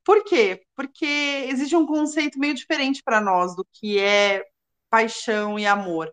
[0.04, 0.62] Por quê?
[0.74, 1.06] Porque
[1.48, 4.44] existe um conceito meio diferente para nós do que é
[4.90, 6.12] paixão e amor.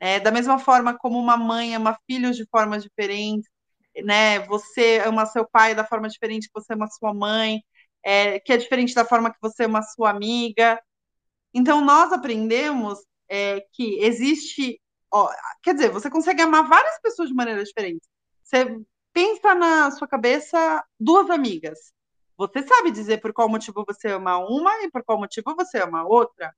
[0.00, 3.48] É, da mesma forma como uma mãe ama filhos de formas diferentes,
[4.04, 4.40] né?
[4.46, 7.62] Você ama seu pai da forma diferente que você ama sua mãe
[8.04, 10.80] é, que é diferente da forma que você é uma sua amiga.
[11.54, 14.80] Então, nós aprendemos é, que existe.
[15.10, 15.30] Ó,
[15.62, 18.06] quer dizer, você consegue amar várias pessoas de maneira diferente.
[18.42, 18.78] Você
[19.12, 21.94] pensa na sua cabeça duas amigas.
[22.36, 26.04] Você sabe dizer por qual motivo você ama uma e por qual motivo você ama
[26.04, 26.54] outra.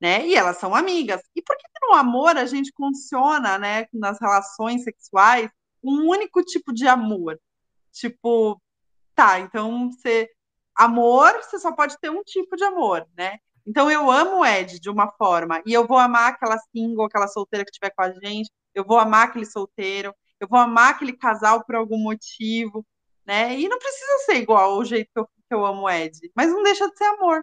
[0.00, 0.26] Né?
[0.26, 1.22] E elas são amigas.
[1.34, 5.50] E por que no amor a gente funciona, né, nas relações sexuais,
[5.82, 7.40] um único tipo de amor?
[7.92, 8.60] Tipo,
[9.14, 10.30] tá, então você
[10.76, 13.38] amor, você só pode ter um tipo de amor, né?
[13.66, 17.26] Então eu amo o Ed de uma forma, e eu vou amar aquela single, aquela
[17.26, 21.12] solteira que estiver com a gente, eu vou amar aquele solteiro, eu vou amar aquele
[21.12, 22.86] casal por algum motivo,
[23.26, 23.58] né?
[23.58, 26.50] E não precisa ser igual ao jeito que eu, que eu amo o Ed, mas
[26.50, 27.42] não deixa de ser amor.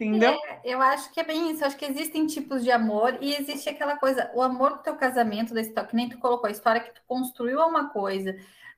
[0.00, 0.32] Entendeu?
[0.32, 1.62] É, eu acho que é bem isso.
[1.62, 4.94] Eu acho que existem tipos de amor e existe aquela coisa, o amor do teu
[4.94, 8.32] casamento, da história, que nem tu colocou, a história que tu construiu é uma coisa.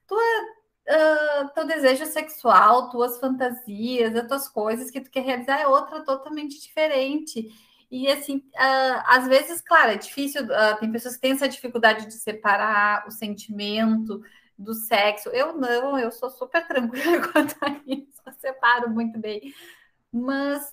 [0.06, 5.60] Tu é uh, teu desejo sexual, tuas fantasias, as tuas coisas que tu quer realizar
[5.60, 7.48] é outra totalmente diferente.
[7.90, 12.06] E assim, uh, às vezes, claro, é difícil, uh, tem pessoas que têm essa dificuldade
[12.06, 14.22] de separar o sentimento
[14.56, 15.28] do sexo.
[15.30, 19.52] Eu não, eu sou super tranquila quanto a isso, eu separo muito bem.
[20.12, 20.70] Mas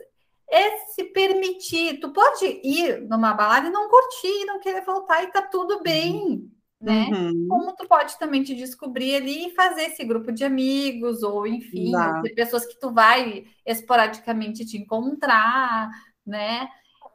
[0.50, 5.32] é se permitir, tu pode ir numa balada e não curtir, não querer voltar e
[5.32, 7.08] tá tudo bem né?
[7.12, 7.48] Uhum.
[7.50, 11.92] Como tu pode também te descobrir ali e fazer esse grupo de amigos, ou enfim,
[12.22, 15.90] ter pessoas que tu vai esporadicamente te encontrar,
[16.26, 16.68] né?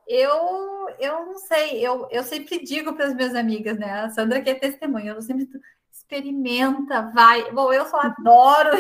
[0.07, 4.01] Eu, eu não sei, eu, eu sempre digo para as minhas amigas, né?
[4.01, 5.49] A Sandra que é testemunha, eu sempre
[5.93, 7.51] experimenta, vai.
[7.53, 8.71] Bom, eu só adoro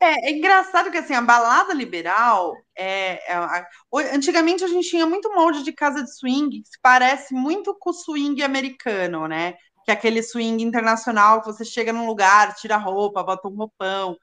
[0.00, 5.32] é, é, engraçado que assim, a balada liberal é, é, antigamente a gente tinha muito
[5.34, 9.54] molde de casa de swing que se parece muito com o swing americano, né?
[9.84, 13.54] Que é aquele swing internacional que você chega num lugar, tira a roupa, bota um
[13.54, 14.16] roupão.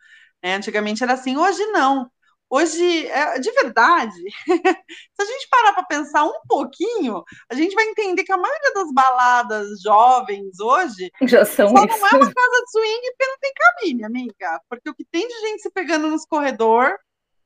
[0.44, 0.56] Né?
[0.56, 2.10] Antigamente era assim, hoje não.
[2.56, 4.16] Hoje, é, de verdade,
[4.48, 8.74] se a gente parar para pensar um pouquinho, a gente vai entender que a maioria
[8.74, 12.00] das baladas jovens hoje Já são só isso.
[12.00, 14.62] não é uma casa de swing porque não tem cabine, amiga.
[14.70, 16.96] Porque o que tem de gente se pegando nos corredor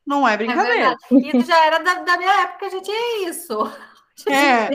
[0.06, 0.96] não é, é brincadeira.
[1.12, 3.58] É isso já era da, da, minha época, já tinha isso.
[4.28, 4.70] É,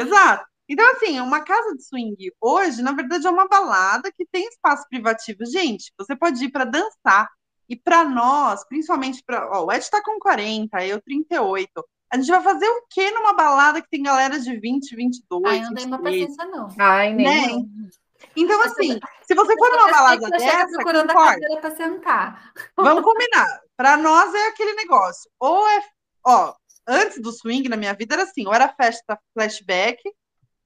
[0.00, 0.46] exato.
[0.68, 4.86] Então, assim, uma casa de swing hoje, na verdade, é uma balada que tem espaço
[4.88, 5.44] privativo.
[5.44, 7.28] Gente, você pode ir para dançar,
[7.68, 9.60] e para nós, principalmente para.
[9.62, 11.70] O Ed está com 40, eu 38.
[12.10, 15.44] A gente vai fazer o que numa balada que tem galera de 20, 22?
[15.44, 16.68] Ai, não tem uma paciência, não.
[16.78, 17.62] Ai, nem.
[17.62, 17.90] Né?
[18.36, 20.66] Então, assim, se você for numa balada dessa.
[20.68, 22.52] procurando concorda, a cadeira para sentar.
[22.76, 23.60] Vamos combinar.
[23.76, 25.30] Para nós é aquele negócio.
[25.40, 25.84] Ou é.
[26.24, 26.54] Ó,
[26.86, 30.00] antes do swing na minha vida era assim: ou era festa flashback,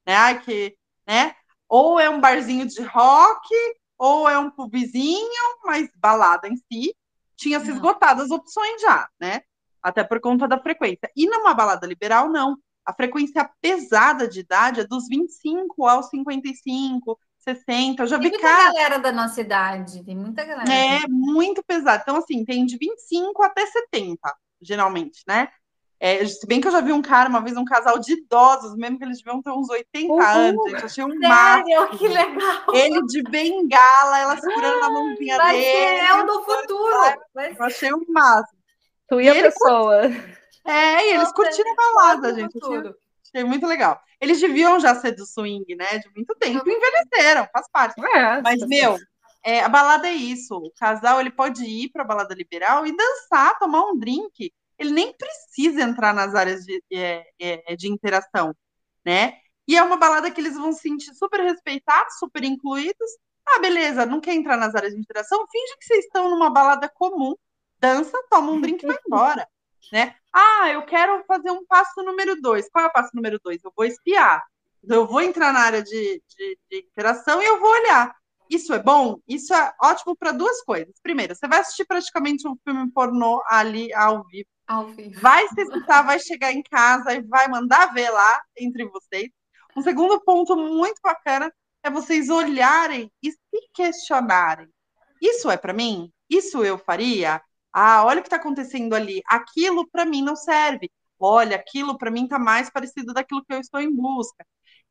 [0.06, 0.34] né?
[0.40, 0.76] Que.
[1.06, 1.34] Né?
[1.68, 3.48] Ou é um barzinho de rock,
[4.00, 6.96] ou é um pubzinho, mas balada em si,
[7.36, 9.42] tinha se esgotado as opções já, né?
[9.82, 11.10] Até por conta da frequência.
[11.14, 12.56] E numa balada liberal, não.
[12.82, 18.02] A frequência pesada de idade é dos 25 aos 55, 60.
[18.02, 18.72] Eu já Tem vi muita cara.
[18.72, 20.72] galera da nossa idade, tem muita galera.
[20.72, 22.00] É muito pesado.
[22.02, 24.18] Então, assim, tem de 25 até 70,
[24.62, 25.48] geralmente, né?
[26.02, 28.74] É, se bem que eu já vi um cara, uma vez, um casal de idosos,
[28.74, 30.22] mesmo que eles deviam ter uns 80 Uhul.
[30.22, 30.84] anos, gente.
[30.86, 31.66] Achei um máximo.
[31.68, 32.74] Sério, que legal.
[32.74, 35.98] Ele de bengala, ela segurando a mãozinha Vai dele.
[35.98, 36.94] ser eu no futuro.
[37.36, 38.58] Eu achei um máximo.
[39.08, 40.00] Tu e a Ele pessoa.
[40.64, 42.58] É, e eles Nossa, curtiram a balada, gente.
[43.26, 44.00] Achei, muito legal.
[44.18, 45.98] Eles deviam já ser do swing, né?
[45.98, 46.64] De muito tempo.
[46.66, 48.00] Envelheceram, faz parte.
[48.14, 48.96] É, Mas, meu,
[49.44, 50.54] é, a balada é isso.
[50.56, 54.50] O casal ele pode ir para a balada liberal e dançar, tomar um drink.
[54.80, 58.54] Ele nem precisa entrar nas áreas de, é, é, de interação,
[59.04, 59.38] né?
[59.68, 63.10] E é uma balada que eles vão se sentir super respeitados, super incluídos.
[63.46, 65.46] Ah, beleza, não quer entrar nas áreas de interação?
[65.52, 67.34] Finge que vocês estão numa balada comum,
[67.78, 69.46] dança, toma um drink e vai embora,
[69.92, 70.16] né?
[70.32, 72.68] Ah, eu quero fazer um passo número dois.
[72.70, 73.62] Qual é o passo número dois?
[73.62, 74.42] Eu vou espiar.
[74.82, 78.14] Eu vou entrar na área de, de, de interação e eu vou olhar.
[78.48, 79.20] Isso é bom?
[79.28, 80.94] Isso é ótimo para duas coisas.
[81.02, 84.48] Primeiro, você vai assistir praticamente um filme pornô ali ao vivo.
[85.20, 89.28] Vai se excitar, vai chegar em casa e vai mandar ver lá entre vocês.
[89.76, 91.52] Um segundo ponto muito bacana
[91.82, 94.68] é vocês olharem e se questionarem.
[95.20, 96.12] Isso é para mim?
[96.28, 97.42] Isso eu faria?
[97.72, 99.20] Ah, olha o que está acontecendo ali.
[99.26, 100.90] Aquilo para mim não serve.
[101.18, 104.46] Olha, aquilo para mim está mais parecido daquilo que eu estou em busca.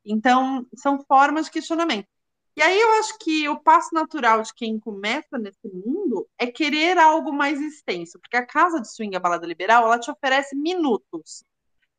[0.06, 2.08] Então, são formas de questionamento.
[2.56, 6.98] E aí eu acho que o passo natural de quem começa nesse mundo é querer
[6.98, 11.44] algo mais extenso, porque a casa de swing, a balada liberal, ela te oferece minutos.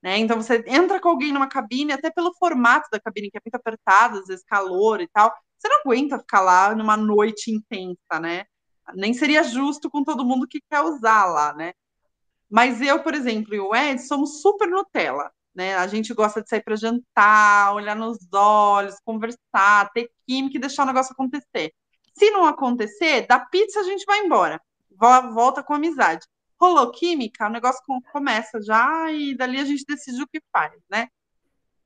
[0.03, 0.19] Né?
[0.19, 3.55] Então você entra com alguém numa cabine, até pelo formato da cabine, que é muito
[3.55, 8.45] apertada, às vezes calor e tal, você não aguenta ficar lá numa noite intensa, né?
[8.95, 11.73] Nem seria justo com todo mundo que quer usar lá, né?
[12.51, 15.75] Mas eu, por exemplo, e o Ed somos super Nutella né?
[15.77, 20.85] A gente gosta de sair para jantar, olhar nos olhos, conversar, ter química e deixar
[20.85, 21.73] o negócio acontecer.
[22.17, 24.61] Se não acontecer, da pizza a gente vai embora,
[25.33, 26.25] volta com amizade.
[26.61, 31.09] Rolou química, o negócio começa já e dali a gente decide o que faz, né?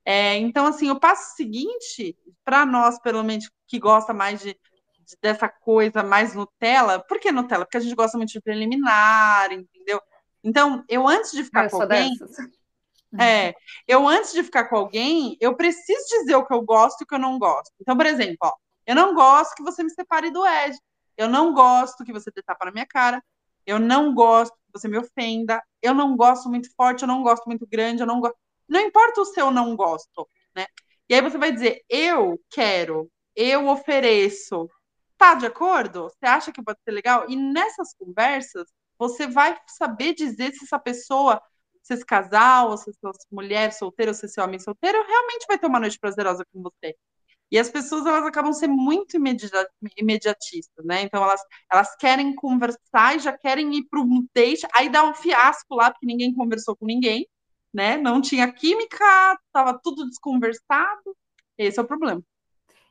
[0.03, 5.17] É, então, assim, o passo seguinte, para nós, pelo menos, que gosta mais de, de,
[5.19, 7.65] dessa coisa mais Nutella, por que Nutella?
[7.65, 9.99] Porque a gente gosta muito de preliminar, entendeu?
[10.43, 12.45] Então, eu antes de ficar Eu com alguém, dessas.
[13.19, 13.53] É,
[13.87, 17.07] eu antes de ficar com alguém, eu preciso dizer o que eu gosto e o
[17.07, 17.71] que eu não gosto.
[17.79, 18.53] Então, por exemplo, ó,
[18.85, 20.77] eu não gosto que você me separe do Ed.
[21.17, 23.23] Eu não gosto que você dê tapa na minha cara.
[23.65, 25.63] Eu não gosto que você me ofenda.
[25.81, 28.35] Eu não gosto muito forte, eu não gosto muito grande, eu não gosto.
[28.67, 30.65] Não importa o seu não gosto, né?
[31.09, 34.69] E aí você vai dizer, eu quero, eu ofereço.
[35.17, 36.09] Tá de acordo?
[36.09, 37.25] Você acha que pode ser legal?
[37.29, 41.41] E nessas conversas, você vai saber dizer se essa pessoa
[41.85, 45.59] se esse casal, ou se essa mulher solteira, ou se esse homem solteiro, realmente vai
[45.59, 46.95] ter uma noite prazerosa com você.
[47.51, 51.03] E as pessoas, elas acabam sendo muito imediatistas, né?
[51.03, 51.39] Então, elas,
[51.71, 55.91] elas querem conversar e já querem ir para um date, aí dá um fiasco lá,
[55.91, 57.27] porque ninguém conversou com ninguém,
[57.71, 57.97] né?
[57.97, 59.05] Não tinha química,
[59.45, 61.15] estava tudo desconversado.
[61.55, 62.23] Esse é o problema.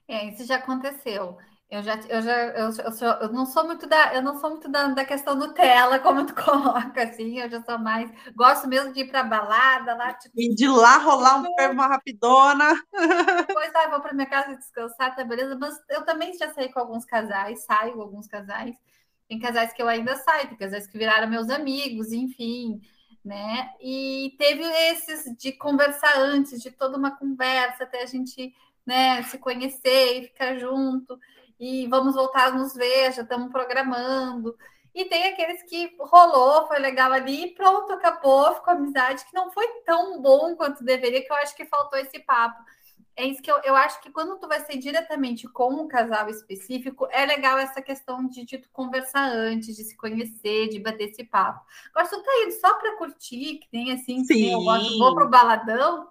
[0.07, 1.37] É, isso já aconteceu.
[1.71, 4.51] Eu já, eu já, eu, eu, sou, eu não sou muito da, eu não sou
[4.51, 8.93] muito da, da questão Nutella, como tu coloca, assim, eu já sou mais, gosto mesmo
[8.93, 12.75] de ir pra balada lá, tipo, E de lá rolar um fermo uma rapidona.
[13.49, 15.57] depois ah, vou para minha casa descansar, tá beleza?
[15.59, 18.77] Mas eu também já saí com alguns casais, saio com alguns casais.
[19.29, 22.81] Tem casais que eu ainda saio, tem casais que viraram meus amigos, enfim,
[23.25, 23.71] né?
[23.81, 28.55] E teve esses de conversar antes, de toda uma conversa, até a gente,
[28.87, 31.19] né, se conhecer e ficar junto
[31.59, 34.57] e vamos voltar a nos ver, já estamos programando.
[34.95, 39.51] E tem aqueles que rolou, foi legal ali, e pronto, acabou, ficou amizade, que não
[39.51, 42.63] foi tão bom quanto deveria, que eu acho que faltou esse papo.
[43.17, 46.29] É isso que eu, eu acho que quando tu vai ser diretamente com um casal
[46.29, 51.11] específico, é legal essa questão de, de tu conversar antes, de se conhecer, de bater
[51.11, 51.65] esse papo.
[51.91, 55.15] Agora, se tu tá indo só para curtir, que nem assim, que eu gosto, vou
[55.15, 56.09] pro baladão.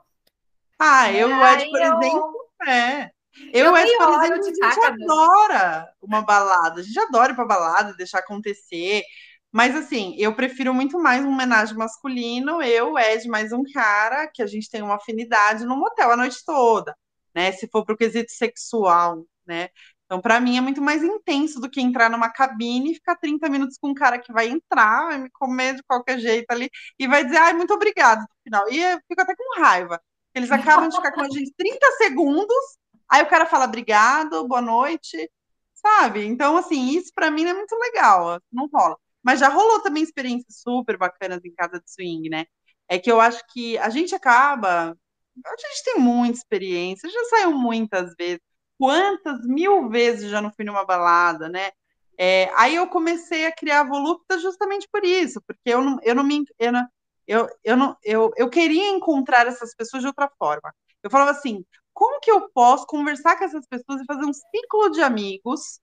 [0.79, 1.93] Ah, eu, Ed, por eu...
[1.93, 3.12] exemplo, é.
[3.51, 6.81] Eu, Ed, por exemplo, a gente adora uma balada.
[6.81, 9.03] A gente adora ir pra balada, deixar acontecer.
[9.51, 12.61] Mas, assim, eu prefiro muito mais um homenagem masculino.
[12.61, 16.43] Eu, Ed, mais um cara, que a gente tem uma afinidade no motel a noite
[16.45, 16.95] toda,
[17.33, 17.51] né?
[17.51, 19.69] Se for pro quesito sexual, né?
[20.05, 23.49] Então, para mim, é muito mais intenso do que entrar numa cabine e ficar 30
[23.49, 27.07] minutos com um cara que vai entrar, vai me comer de qualquer jeito ali e
[27.07, 28.71] vai dizer, ai, muito obrigado no final.
[28.71, 29.99] E eu fico até com raiva.
[30.35, 32.77] Eles acabam de ficar com a gente 30 segundos
[33.13, 35.29] Aí o cara fala obrigado, boa noite,
[35.75, 36.25] sabe?
[36.25, 38.97] Então, assim, isso para mim é muito legal, não rola.
[39.21, 42.45] Mas já rolou também experiências super bacanas em casa de swing, né?
[42.89, 44.97] É que eu acho que a gente acaba.
[45.45, 48.41] A gente tem muita experiência, já saiu muitas vezes.
[48.79, 51.69] quantas mil vezes já não fui numa balada, né?
[52.17, 56.15] É, aí eu comecei a criar a Volupta justamente por isso, porque eu não, eu
[56.15, 56.43] não me.
[56.59, 56.87] Eu, não,
[57.27, 60.73] eu, eu, não, eu, eu queria encontrar essas pessoas de outra forma.
[61.03, 61.63] Eu falava assim:
[61.93, 65.79] como que eu posso conversar com essas pessoas e fazer um ciclo de amigos,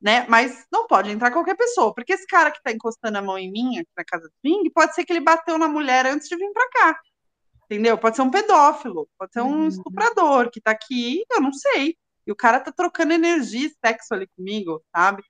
[0.00, 0.26] né?
[0.28, 3.50] Mas não pode entrar qualquer pessoa, porque esse cara que está encostando a mão em
[3.50, 6.36] mim aqui na casa do swing, pode ser que ele bateu na mulher antes de
[6.36, 7.00] vir para cá.
[7.64, 7.96] Entendeu?
[7.96, 9.68] Pode ser um pedófilo, pode ser um uhum.
[9.68, 11.96] estuprador que está aqui, eu não sei.
[12.26, 15.22] E o cara tá trocando energia e sexo ali comigo, sabe?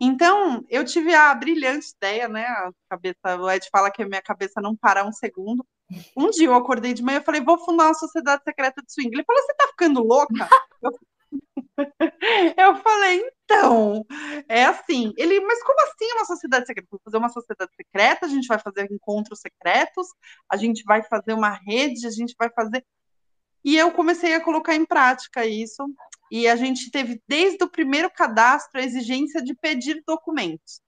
[0.00, 2.44] Então, eu tive a brilhante ideia, né?
[2.44, 5.66] A cabeça, o Ed fala que a minha cabeça não para um segundo.
[6.16, 9.10] Um dia eu acordei de manhã e falei, vou fundar uma sociedade secreta de swing.
[9.12, 10.48] Ele falou, você tá ficando louca?
[12.56, 12.76] eu...
[12.82, 14.04] falei, então,
[14.48, 15.12] é assim.
[15.16, 16.88] Ele, mas como assim uma sociedade secreta?
[16.90, 20.06] Vou fazer uma sociedade secreta, a gente vai fazer encontros secretos,
[20.50, 22.84] a gente vai fazer uma rede, a gente vai fazer.
[23.64, 25.84] E eu comecei a colocar em prática isso.
[26.30, 30.80] E a gente teve, desde o primeiro cadastro, a exigência de pedir documentos.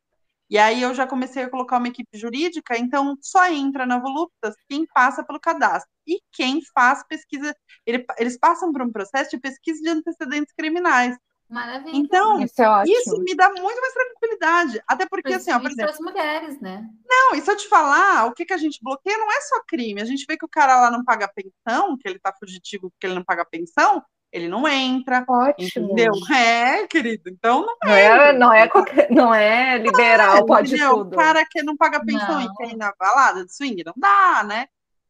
[0.48, 4.54] E aí eu já comecei a colocar uma equipe jurídica, então só entra na Voluptas
[4.68, 5.90] quem passa pelo cadastro.
[6.06, 11.16] E quem faz pesquisa, ele, eles passam por um processo de pesquisa de antecedentes criminais.
[11.48, 11.96] Maravilha.
[11.96, 14.82] Então, isso, é isso, me dá muito mais tranquilidade.
[14.86, 15.90] Até porque, assim, ó, por exemplo.
[15.92, 16.88] as mulheres, né?
[17.08, 19.62] Não, e se eu te falar, o que, que a gente bloqueia não é só
[19.66, 20.00] crime.
[20.00, 23.06] A gente vê que o cara lá não paga pensão, que ele tá fugitivo porque
[23.06, 24.02] ele não paga pensão,
[24.32, 25.24] ele não entra.
[25.28, 25.92] Ótimo.
[25.92, 26.12] Entendeu?
[26.34, 27.28] É, querido.
[27.30, 28.32] Então não, não é.
[28.32, 30.94] Não é, qualquer, não é liberal, é, pode entendeu?
[30.96, 31.14] tudo.
[31.14, 32.66] O cara que não paga pensão não.
[32.66, 34.66] e ir na balada de swing, não dá, né?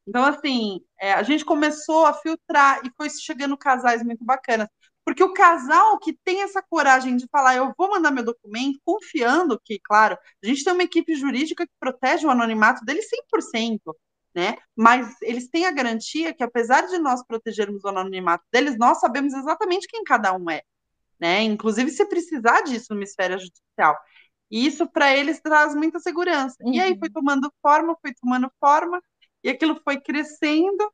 [0.08, 4.68] Então, assim, é, a gente começou a filtrar e foi chegando casais muito bacanas.
[5.04, 9.60] Porque o casal que tem essa coragem de falar, eu vou mandar meu documento, confiando
[9.64, 13.78] que, claro, a gente tem uma equipe jurídica que protege o anonimato dele 100%
[14.36, 14.54] né?
[14.76, 19.32] Mas eles têm a garantia que, apesar de nós protegermos o anonimato deles, nós sabemos
[19.32, 20.60] exatamente quem cada um é,
[21.18, 21.42] né?
[21.42, 23.96] Inclusive se precisar disso numa esfera judicial.
[24.50, 26.56] E isso para eles traz muita segurança.
[26.60, 26.74] Uhum.
[26.74, 27.14] E aí foi uhum.
[27.14, 29.02] tomando forma, foi tomando forma,
[29.42, 30.92] e aquilo foi crescendo.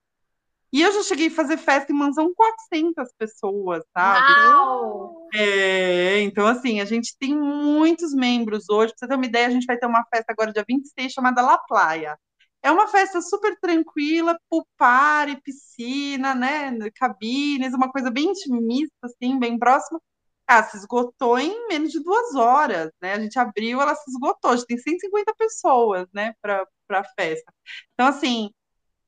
[0.73, 4.33] E eu já cheguei a fazer festa em mansão 400 pessoas, sabe?
[4.47, 5.29] Uau!
[5.35, 8.93] É, então, assim, a gente tem muitos membros hoje.
[8.93, 11.43] Pra você ter uma ideia, a gente vai ter uma festa agora, dia 26, chamada
[11.43, 12.17] La Playa.
[12.63, 19.39] É uma festa super tranquila, pool party, piscina, né, cabines, uma coisa bem intimista, assim,
[19.39, 20.01] bem próxima.
[20.47, 23.15] Ah, se esgotou em menos de duas horas, né?
[23.15, 24.51] A gente abriu, ela se esgotou.
[24.53, 27.53] A gente tem 150 pessoas, né, para a festa.
[27.95, 28.51] Então, assim,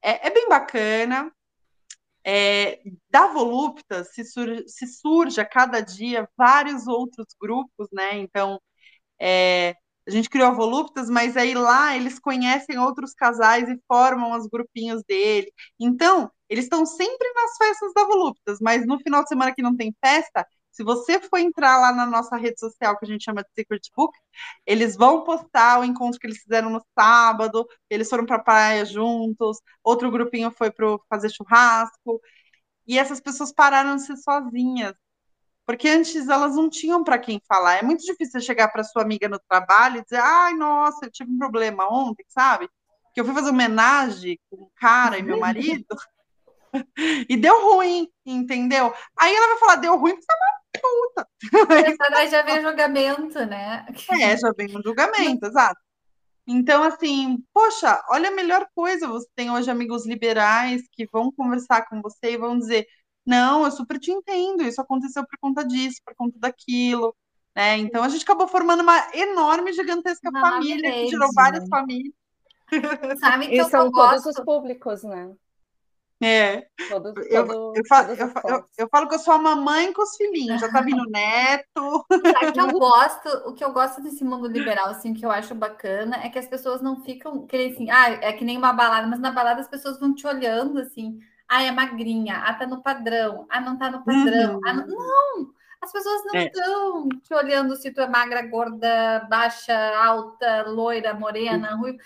[0.02, 1.32] é, é bem bacana.
[2.26, 2.80] É,
[3.10, 8.16] da Volupta se, sur se surge a cada dia vários outros grupos, né?
[8.18, 8.60] Então,
[9.20, 9.74] é,
[10.06, 14.46] a gente criou a Voluptas, mas aí lá eles conhecem outros casais e formam os
[14.46, 15.50] grupinhos dele.
[15.80, 19.76] Então, eles estão sempre nas festas da Voluptas, mas no final de semana que não
[19.76, 23.42] tem festa, se você for entrar lá na nossa rede social, que a gente chama
[23.42, 24.12] de Secret Book,
[24.66, 28.84] eles vão postar o encontro que eles fizeram no sábado, eles foram para a praia
[28.84, 32.20] juntos, outro grupinho foi para fazer churrasco,
[32.86, 34.94] e essas pessoas pararam de ser sozinhas,
[35.66, 37.76] porque antes elas não tinham para quem falar.
[37.76, 41.30] É muito difícil chegar para sua amiga no trabalho e dizer: ai, nossa, eu tive
[41.30, 42.68] um problema ontem, sabe?
[43.14, 45.86] Que eu fui fazer homenagem com um cara e meu marido
[47.28, 48.92] e deu ruim, entendeu?
[49.18, 51.28] Aí ela vai falar: deu ruim porque você é uma puta.
[52.16, 53.86] Aí já vem julgamento, né?
[54.10, 55.80] É, já vem um julgamento, exato.
[56.46, 61.88] Então, assim, poxa, olha a melhor coisa, você tem hoje amigos liberais que vão conversar
[61.88, 62.86] com você e vão dizer,
[63.26, 67.14] não, eu super te entendo, isso aconteceu por conta disso, por conta daquilo,
[67.54, 67.78] né?
[67.78, 72.12] Então a gente acabou formando uma enorme, gigantesca Não, família, que gerou várias famílias.
[73.20, 75.32] Sabe que e são todos os públicos, né?
[76.22, 76.66] É.
[76.88, 80.02] Todo, todo, eu, eu, falo, eu, eu, eu, falo que eu sou a mamãe com
[80.02, 82.06] os filhinhos, já tá vindo neto.
[82.32, 85.54] Sabe que eu gosto, o que eu gosto desse mundo liberal, assim, que eu acho
[85.54, 89.06] bacana, é que as pessoas não ficam querendo assim, ah, é que nem uma balada,
[89.06, 91.18] mas na balada as pessoas vão te olhando assim.
[91.54, 92.38] Ah, é magrinha.
[92.38, 93.46] Ah, tá no padrão.
[93.48, 94.54] Ah, não tá no padrão.
[94.54, 94.60] Uhum.
[94.66, 94.86] Ah, não...
[94.88, 95.54] não!
[95.80, 97.16] As pessoas não estão é.
[97.20, 101.98] te olhando se tu é magra, gorda, baixa, alta, loira, morena, ruiva.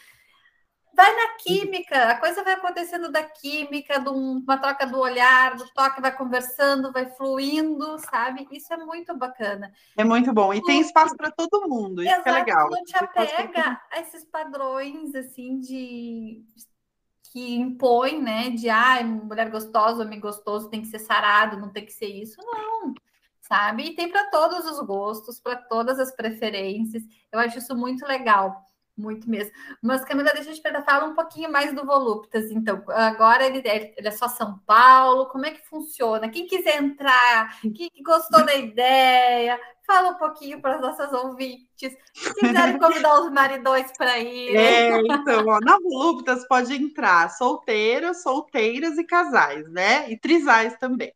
[0.92, 5.64] Vai na química, a coisa vai acontecendo da química, de uma troca do olhar, do
[5.72, 8.48] toque, vai conversando, vai fluindo, sabe?
[8.50, 9.72] Isso é muito bacana.
[9.96, 10.52] É muito bom.
[10.52, 12.68] E tem espaço para todo mundo, isso Exato, é legal.
[12.68, 16.44] Não te apega a esses padrões, assim, de
[17.38, 21.86] que impõe, né, de ah, mulher gostosa, homem gostoso tem que ser sarado, não tem
[21.86, 22.92] que ser isso, não,
[23.40, 23.84] sabe?
[23.84, 27.04] E tem para todos os gostos, para todas as preferências.
[27.30, 28.66] Eu acho isso muito legal.
[28.98, 29.52] Muito mesmo.
[29.80, 32.82] Mas, Camila, deixa eu te perguntar, fala um pouquinho mais do Voluptas, então.
[32.88, 36.28] Agora ele é, ele é, só São Paulo, como é que funciona?
[36.28, 41.96] Quem quiser entrar, quem gostou da ideia, fala um pouquinho para as nossas ouvintes.
[42.12, 44.56] Se quiserem convidar os maridões para ir.
[44.56, 50.10] É, então, ó, na Voluptas pode entrar solteiros, solteiras e casais, né?
[50.10, 51.12] E trisais também.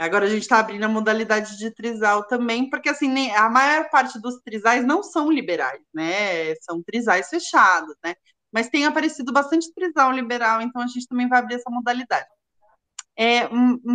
[0.00, 4.18] Agora a gente está abrindo a modalidade de trisal também, porque assim, a maior parte
[4.18, 6.54] dos trisais não são liberais, né?
[6.62, 8.14] São trisais fechados, né?
[8.50, 12.26] Mas tem aparecido bastante trisal liberal, então a gente também vai abrir essa modalidade.
[13.14, 13.46] É,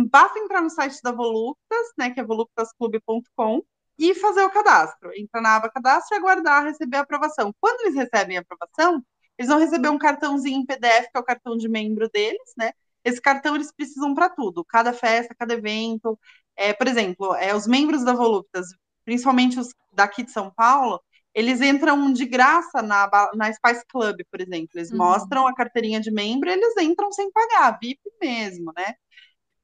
[0.08, 2.10] basta entrar no site da Voluptas, né?
[2.10, 3.62] Que é voluptasclube.com
[3.98, 5.10] e fazer o cadastro.
[5.12, 7.52] Entra na aba cadastro e aguardar receber a aprovação.
[7.60, 9.02] Quando eles recebem a aprovação,
[9.36, 12.70] eles vão receber um cartãozinho em PDF, que é o cartão de membro deles, né?
[13.06, 16.18] Esse cartão eles precisam para tudo, cada festa, cada evento.
[16.56, 18.66] É, por exemplo, é, os membros da Voluptas,
[19.04, 21.00] principalmente os daqui de São Paulo,
[21.32, 24.70] eles entram de graça na, na Spice Club, por exemplo.
[24.74, 24.98] Eles uhum.
[24.98, 28.94] mostram a carteirinha de membro, eles entram sem pagar, VIP mesmo, né?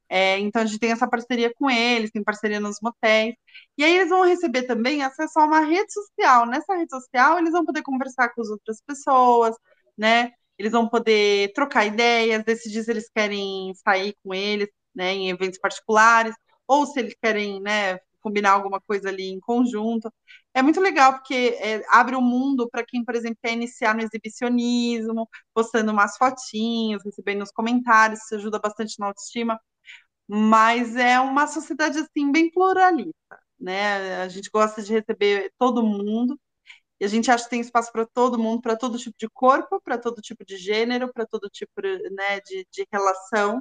[0.08, 3.34] É, então a gente tem essa parceria com eles, tem parceria nos motéis.
[3.76, 6.46] E aí eles vão receber também acesso a uma rede social.
[6.46, 9.56] Nessa rede social, eles vão poder conversar com as outras pessoas,
[9.98, 10.32] né?
[10.62, 15.58] Eles vão poder trocar ideias, decidir se eles querem sair com eles, né, em eventos
[15.58, 16.36] particulares,
[16.68, 20.08] ou se eles querem, né, combinar alguma coisa ali em conjunto.
[20.54, 23.92] É muito legal porque é, abre o um mundo para quem, por exemplo, quer iniciar
[23.92, 29.58] no exibicionismo, postando umas fotinhos, recebendo os comentários, isso ajuda bastante na autoestima.
[30.28, 34.22] Mas é uma sociedade assim bem pluralista, né?
[34.22, 36.38] A gente gosta de receber todo mundo
[37.02, 39.80] e a gente acha que tem espaço para todo mundo, para todo tipo de corpo,
[39.80, 43.60] para todo tipo de gênero, para todo tipo né, de, de relação.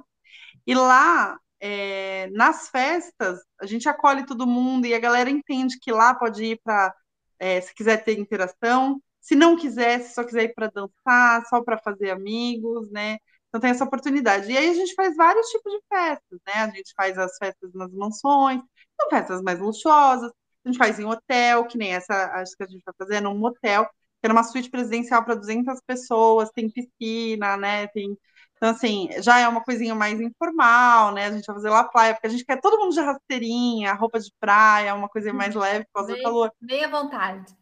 [0.68, 5.92] E lá, é, nas festas, a gente acolhe todo mundo e a galera entende que
[5.92, 6.94] lá pode ir para,
[7.40, 11.64] é, se quiser ter interação, se não quiser, se só quiser ir para dançar, só
[11.64, 13.18] para fazer amigos, né?
[13.50, 14.52] Então tem essa oportunidade.
[14.52, 16.54] E aí a gente faz vários tipos de festas, né?
[16.54, 18.62] A gente faz as festas nas mansões,
[19.00, 20.32] são festas mais luxuosas,
[20.64, 23.38] a gente faz em hotel, que nem essa, acho que a gente vai fazer num
[23.38, 28.18] motel, que é uma suíte presidencial para 200 pessoas, tem piscina, né, tem...
[28.56, 32.14] Então, assim, já é uma coisinha mais informal, né, a gente vai fazer lá praia,
[32.14, 35.86] porque a gente quer todo mundo de rasteirinha, roupa de praia, uma coisinha mais leve
[35.86, 36.52] por causa bem, do calor.
[36.62, 37.56] Bem à vontade.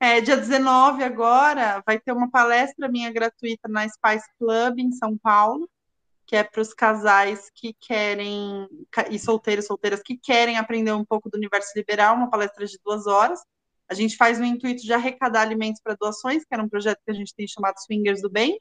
[0.00, 5.16] É, dia 19 agora vai ter uma palestra minha gratuita na Spice Club em São
[5.16, 5.68] Paulo,
[6.26, 8.68] que é para os casais que querem,
[9.10, 13.06] e solteiros, solteiras que querem aprender um pouco do universo liberal, uma palestra de duas
[13.06, 13.40] horas.
[13.88, 17.10] A gente faz no intuito de arrecadar alimentos para doações, que era um projeto que
[17.10, 18.60] a gente tem chamado Swingers do Bem.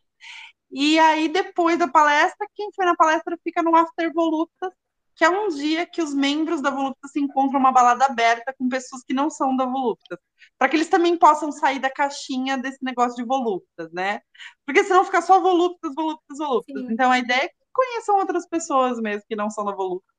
[0.71, 4.71] E aí, depois da palestra, quem foi na palestra fica no After Voluptas,
[5.15, 8.67] que é um dia que os membros da Voluptas se encontram uma balada aberta com
[8.67, 10.19] pessoas que não são da Voluptas,
[10.57, 14.19] para que eles também possam sair da caixinha desse negócio de Voluptas, né?
[14.65, 16.81] Porque senão fica só Voluptas, Voluptas, Voluptas.
[16.81, 16.91] Sim.
[16.91, 20.13] Então a ideia é que conheçam outras pessoas mesmo que não são da Voluptas.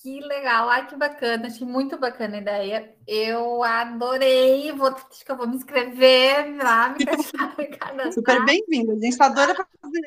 [0.00, 2.94] Que legal, ai que bacana, achei muito bacana a ideia.
[3.04, 8.12] Eu adorei, vou, acho que eu vou me inscrever lá, me cadastrar.
[8.12, 10.00] Super bem-vindo, a gente está doida para fazer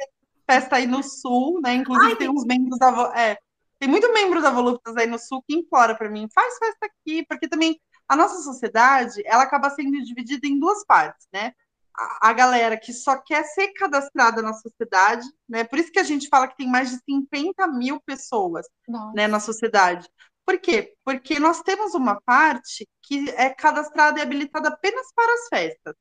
[0.50, 1.74] festa aí no sul, né?
[1.74, 3.12] Inclusive ai, tem uns membros da.
[3.20, 3.38] É,
[3.82, 7.26] tem muito membro da Voluptas aí no Sul que implora para mim, faz festa aqui,
[7.26, 11.52] porque também a nossa sociedade, ela acaba sendo dividida em duas partes, né?
[11.98, 15.64] A, a galera que só quer ser cadastrada na sociedade, né?
[15.64, 18.68] Por isso que a gente fala que tem mais de 50 mil pessoas
[19.16, 20.08] né, na sociedade.
[20.46, 20.94] Por quê?
[21.04, 25.96] Porque nós temos uma parte que é cadastrada e habilitada apenas para as festas,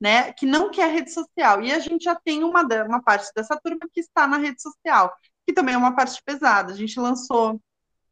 [0.00, 0.32] né?
[0.32, 1.62] Que não quer rede social.
[1.62, 5.14] E a gente já tem uma, uma parte dessa turma que está na rede social
[5.50, 6.72] que também é uma parte pesada.
[6.72, 7.60] A gente lançou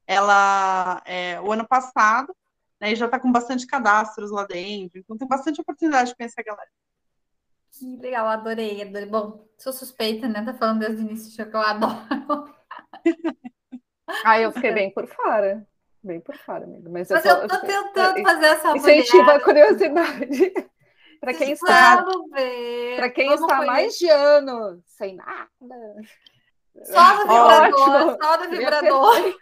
[0.06, 2.34] ela é, o ano passado,
[2.80, 6.40] né, e já está com bastante cadastros lá dentro, então tem bastante oportunidade de conhecer
[6.40, 6.70] a galera.
[7.70, 9.06] Que legal, adorei, adorei.
[9.06, 10.44] Bom, sou suspeita, né?
[10.44, 12.54] Tá falando desde o início que eu adoro.
[14.24, 15.64] ah, eu fiquei bem por fora.
[16.02, 16.90] Bem por fora, amigo.
[16.90, 20.52] Mas, Mas eu, tô, eu tô tentando fazer essa Incentiva a curiosidade.
[21.20, 22.04] Para quem está,
[22.96, 25.48] para quem Vamos está mais de ano sem nada.
[26.84, 29.38] Só no vibrador, só no vibrador.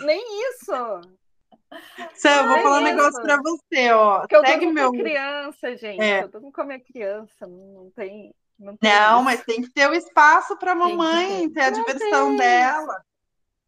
[0.00, 0.20] Nem
[0.50, 1.00] isso.
[2.14, 4.20] Sam, eu vou falar um negócio para você, ó.
[4.20, 4.90] Porque eu Segue meu...
[4.90, 6.02] com criança, gente.
[6.02, 6.22] É.
[6.22, 8.34] Eu tô com a minha criança, não tem.
[8.58, 12.28] Não, não mas tem que ter o espaço para a mamãe ter, ter a diversão
[12.28, 12.36] tem.
[12.38, 13.02] dela.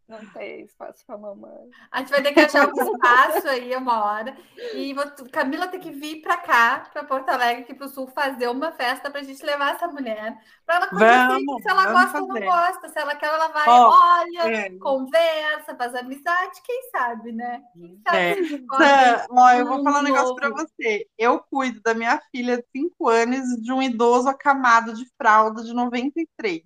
[0.08, 1.68] Não tem espaço para mamãe.
[1.92, 4.34] A gente vai ter que achar um espaço aí uma hora.
[4.72, 8.06] E vou, Camila tem que vir para cá, para Porto Alegre, aqui para o Sul,
[8.06, 10.34] fazer uma festa para a gente levar essa mulher.
[10.64, 12.22] Para ela conhecer se ela gosta fazer.
[12.22, 12.88] ou não gosta.
[12.88, 14.78] Se ela quer, ela vai, oh, olha, é.
[14.78, 17.62] conversa, faz amizade, quem sabe, né?
[17.74, 18.66] Quem sabe?
[18.82, 19.26] É.
[19.30, 21.06] Ó, eu vou falar um negócio para você.
[21.18, 25.74] Eu cuido da minha filha de 5 anos de um idoso acamado de fralda de
[25.74, 26.62] 93.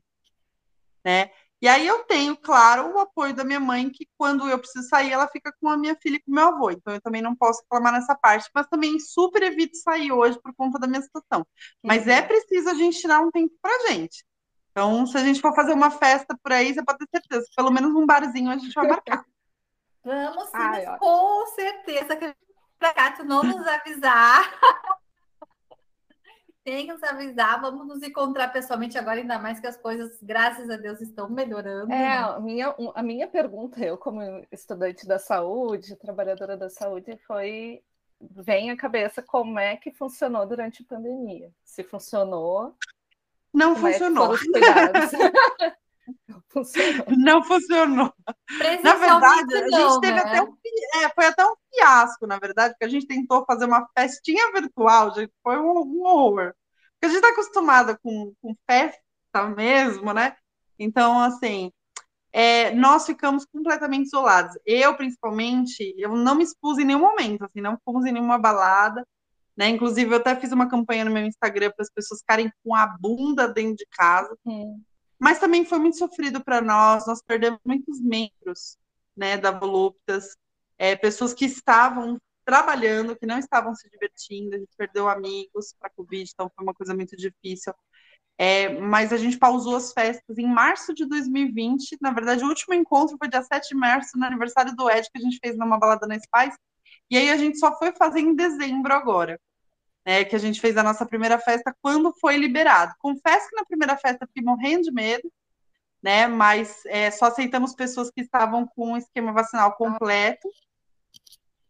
[1.05, 1.33] Né?
[1.63, 5.13] E aí eu tenho, claro, o apoio da minha mãe, que quando eu preciso sair,
[5.13, 6.73] ela fica com a minha filha e com o meu avô.
[6.73, 10.53] Então eu também não posso reclamar nessa parte, mas também super evito sair hoje por
[10.57, 11.47] conta da minha situação.
[11.81, 14.25] Mas é preciso a gente tirar um tempo pra gente.
[14.73, 17.71] Então, se a gente for fazer uma festa por aí, você pode ter certeza, pelo
[17.71, 19.25] menos um barzinho a gente vai marcar.
[20.05, 22.35] Vamos sim, Ai, com certeza que
[22.77, 24.51] pra cá tu não nos avisar.
[26.65, 30.71] tem que nos avisar, vamos nos encontrar pessoalmente agora, ainda mais que as coisas, graças
[30.71, 31.93] a Deus, estão melhorando.
[31.93, 32.19] É, né?
[32.19, 37.83] a minha, a minha pergunta, eu como estudante da saúde, trabalhadora da saúde, foi,
[38.21, 41.51] vem à cabeça como é que funcionou durante a pandemia.
[41.65, 42.75] Se funcionou...
[43.53, 44.35] Não é funcionou.
[44.35, 45.77] É
[46.29, 47.07] não funcionou.
[47.17, 48.15] Não funcionou.
[48.83, 50.21] Na verdade, a gente teve né?
[50.21, 50.57] até um,
[50.97, 55.15] é, foi até um fiasco, na verdade, porque a gente tentou fazer uma festinha virtual,
[55.15, 56.55] gente, foi um, um horror.
[56.93, 59.01] Porque a gente está acostumada com, com festa
[59.57, 60.37] mesmo, né?
[60.79, 61.73] Então, assim,
[62.33, 64.57] é, nós ficamos completamente isolados.
[64.65, 69.07] Eu, principalmente, eu não me expus em nenhum momento, assim, não fomos em nenhuma balada,
[69.57, 69.69] né?
[69.69, 72.87] Inclusive, eu até fiz uma campanha no meu Instagram para as pessoas ficarem com a
[72.87, 74.35] bunda dentro de casa.
[75.23, 78.77] Mas também foi muito sofrido para nós, nós perdemos muitos membros,
[79.17, 80.37] né, da Voluptas,
[80.77, 85.87] é, pessoas que estavam trabalhando, que não estavam se divertindo, a gente perdeu amigos para
[85.87, 87.73] a Covid, então foi uma coisa muito difícil.
[88.37, 91.99] É, mas a gente pausou as festas em março de 2020.
[92.01, 95.19] Na verdade, o último encontro foi dia 7 de março, no aniversário do Ed, que
[95.19, 96.59] a gente fez numa balada na Spice.
[97.09, 99.41] E aí a gente só foi fazer em dezembro agora,
[100.05, 100.25] né?
[100.25, 102.95] Que a gente fez a nossa primeira festa quando foi liberado.
[102.99, 105.31] Confesso que na primeira festa fiquei morrendo de medo,
[106.03, 106.27] né?
[106.27, 110.49] Mas é, só aceitamos pessoas que estavam com o esquema vacinal completo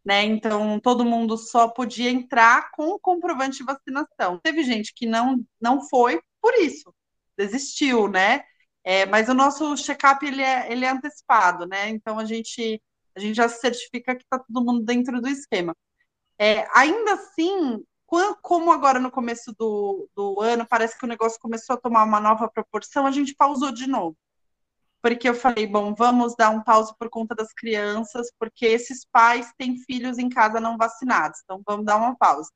[0.05, 0.23] né?
[0.23, 4.39] Então todo mundo só podia entrar com o comprovante de vacinação.
[4.39, 6.93] Teve gente que não não foi por isso,
[7.37, 8.43] desistiu, né?
[8.83, 11.89] É, mas o nosso check-up ele é, ele é antecipado, né?
[11.89, 12.81] Então a gente
[13.15, 15.75] a gente já certifica que está todo mundo dentro do esquema.
[16.37, 17.83] É, ainda assim,
[18.41, 22.19] como agora no começo do, do ano parece que o negócio começou a tomar uma
[22.19, 24.17] nova proporção, a gente pausou de novo
[25.03, 29.51] porque eu falei, bom, vamos dar um pause por conta das crianças, porque esses pais
[29.57, 32.49] têm filhos em casa não vacinados, então vamos dar uma pausa.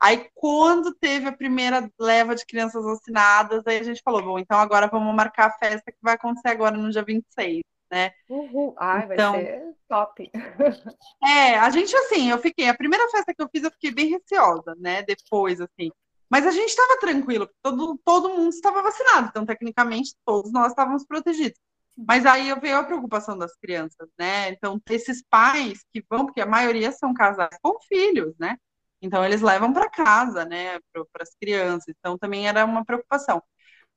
[0.00, 4.58] Aí, quando teve a primeira leva de crianças vacinadas, aí a gente falou, bom, então
[4.60, 7.62] agora vamos marcar a festa que vai acontecer agora no dia 26,
[7.92, 8.10] né?
[8.26, 8.74] Uhul.
[8.78, 10.30] Ai, então, vai ser top.
[11.22, 14.08] É, a gente, assim, eu fiquei, a primeira festa que eu fiz, eu fiquei bem
[14.08, 15.90] receosa, né, depois, assim,
[16.30, 21.04] mas a gente estava tranquilo, todo, todo mundo estava vacinado, então, tecnicamente, todos nós estávamos
[21.04, 21.60] protegidos.
[21.94, 24.48] Mas aí veio a preocupação das crianças, né?
[24.48, 28.56] Então, esses pais que vão, porque a maioria são casados com filhos, né?
[29.02, 31.94] Então, eles levam para casa, né, para as crianças.
[31.98, 33.42] Então, também era uma preocupação.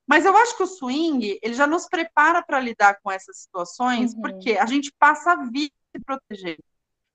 [0.07, 4.13] Mas eu acho que o swing, ele já nos prepara para lidar com essas situações,
[4.13, 4.21] uhum.
[4.21, 6.59] porque a gente passa a vida se proteger.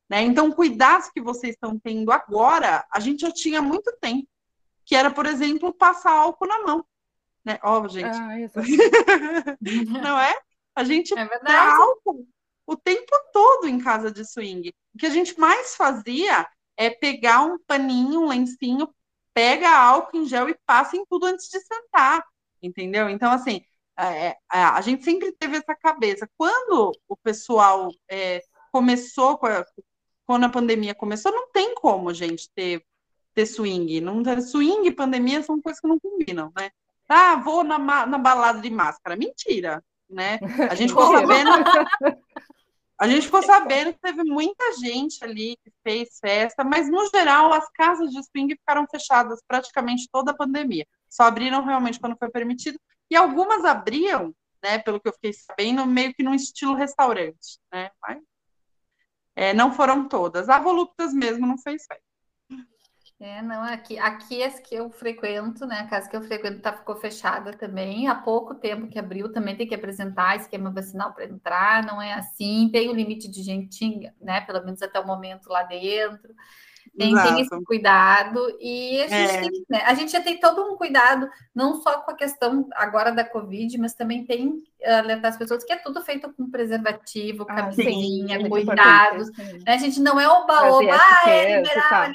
[0.08, 0.22] Né?
[0.22, 4.26] Então, cuidados que vocês estão tendo agora, a gente já tinha muito tempo.
[4.84, 6.84] Que era, por exemplo, passar álcool na mão.
[7.44, 7.60] Né?
[7.62, 8.06] Ó, oh, gente.
[8.06, 8.36] Ah,
[10.02, 10.34] Não é?
[10.74, 12.26] A gente é dá álcool
[12.66, 14.72] o tempo todo em casa de swing.
[14.94, 18.88] O que a gente mais fazia é pegar um paninho, um lencinho,
[19.34, 22.24] pega álcool em gel e passa em tudo antes de sentar,
[22.62, 23.08] entendeu?
[23.08, 23.62] Então, assim,
[23.98, 26.28] é, é a gente sempre teve essa cabeça.
[26.36, 28.42] Quando o pessoal é,
[28.72, 29.38] começou,
[30.26, 32.84] quando a pandemia começou, não tem como, gente, ter,
[33.34, 34.00] ter swing.
[34.00, 36.70] Não, swing e pandemia são coisas que não combinam, né?
[37.08, 39.16] Ah, vou na, na balada de máscara.
[39.16, 40.38] Mentira né?
[40.68, 41.50] A gente ficou sabendo.
[42.98, 47.50] A gente ficou sabendo que teve muita gente ali que fez festa, mas no geral
[47.50, 50.86] as casas de swing ficaram fechadas praticamente toda a pandemia.
[51.10, 52.78] Só abriram realmente quando foi permitido.
[53.10, 57.90] E algumas abriam, né, pelo que eu fiquei sabendo, meio que num estilo restaurante, né?
[58.00, 58.22] Mas
[59.34, 60.48] é, não foram todas.
[60.48, 62.10] A Voluptas mesmo não fez festa.
[63.18, 65.80] É, não, aqui, aqui as que eu frequento, né?
[65.80, 68.08] A casa que eu frequento tá, ficou fechada também.
[68.08, 72.14] Há pouco tempo que abriu, também tem que apresentar esquema vacinal para entrar, não é
[72.14, 74.40] assim, tem o um limite de gente, né?
[74.40, 76.34] Pelo menos até o momento lá dentro.
[76.96, 79.40] Tem, tem esse cuidado e a gente, é.
[79.40, 83.12] tem, né, a gente já tem todo um cuidado, não só com a questão agora
[83.12, 87.46] da Covid, mas também tem eh, alertar as pessoas que é tudo feito com preservativo,
[87.48, 89.30] ah, camisinha, sim, cuidados.
[89.36, 89.74] Né?
[89.74, 92.12] A gente não é oba-oba, ah, é liberar tá.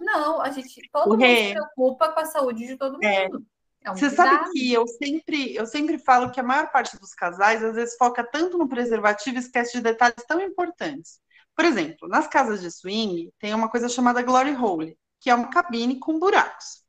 [0.00, 3.28] Não, a gente todo mundo se preocupa com a saúde de todo é.
[3.28, 3.46] mundo.
[3.84, 3.90] É.
[3.90, 4.28] um Você cuidado.
[4.28, 7.96] sabe que eu sempre, eu sempre falo que a maior parte dos casais às vezes
[7.96, 11.20] foca tanto no preservativo e esquece de detalhes tão importantes.
[11.56, 15.48] Por exemplo, nas casas de swing tem uma coisa chamada glory hole, que é uma
[15.48, 16.84] cabine com buracos.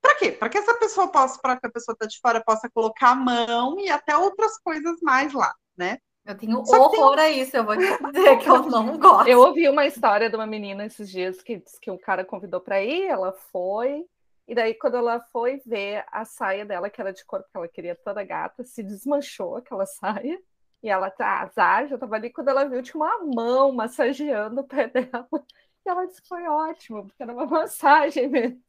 [0.00, 0.30] Para quê?
[0.30, 3.14] Para que essa pessoa possa, para que a pessoa está de fora possa colocar a
[3.14, 5.98] mão e até outras coisas mais lá, né?
[6.26, 7.24] Eu tenho Só horror tem...
[7.24, 7.98] a isso, eu vou dizer
[8.38, 9.28] que eu não gosto.
[9.28, 12.60] Eu ouvi uma história de uma menina esses dias que disse que um cara convidou
[12.60, 14.04] para ir, ela foi,
[14.46, 17.68] e daí quando ela foi ver a saia dela, que era de cor que ela
[17.68, 20.38] queria toda gata, se desmanchou aquela saia.
[20.86, 24.64] E ela tá, azar, já tava ali quando ela viu, tinha uma mão massageando o
[24.64, 25.28] pé dela.
[25.84, 28.60] E ela disse que foi ótimo, porque era uma massagem mesmo.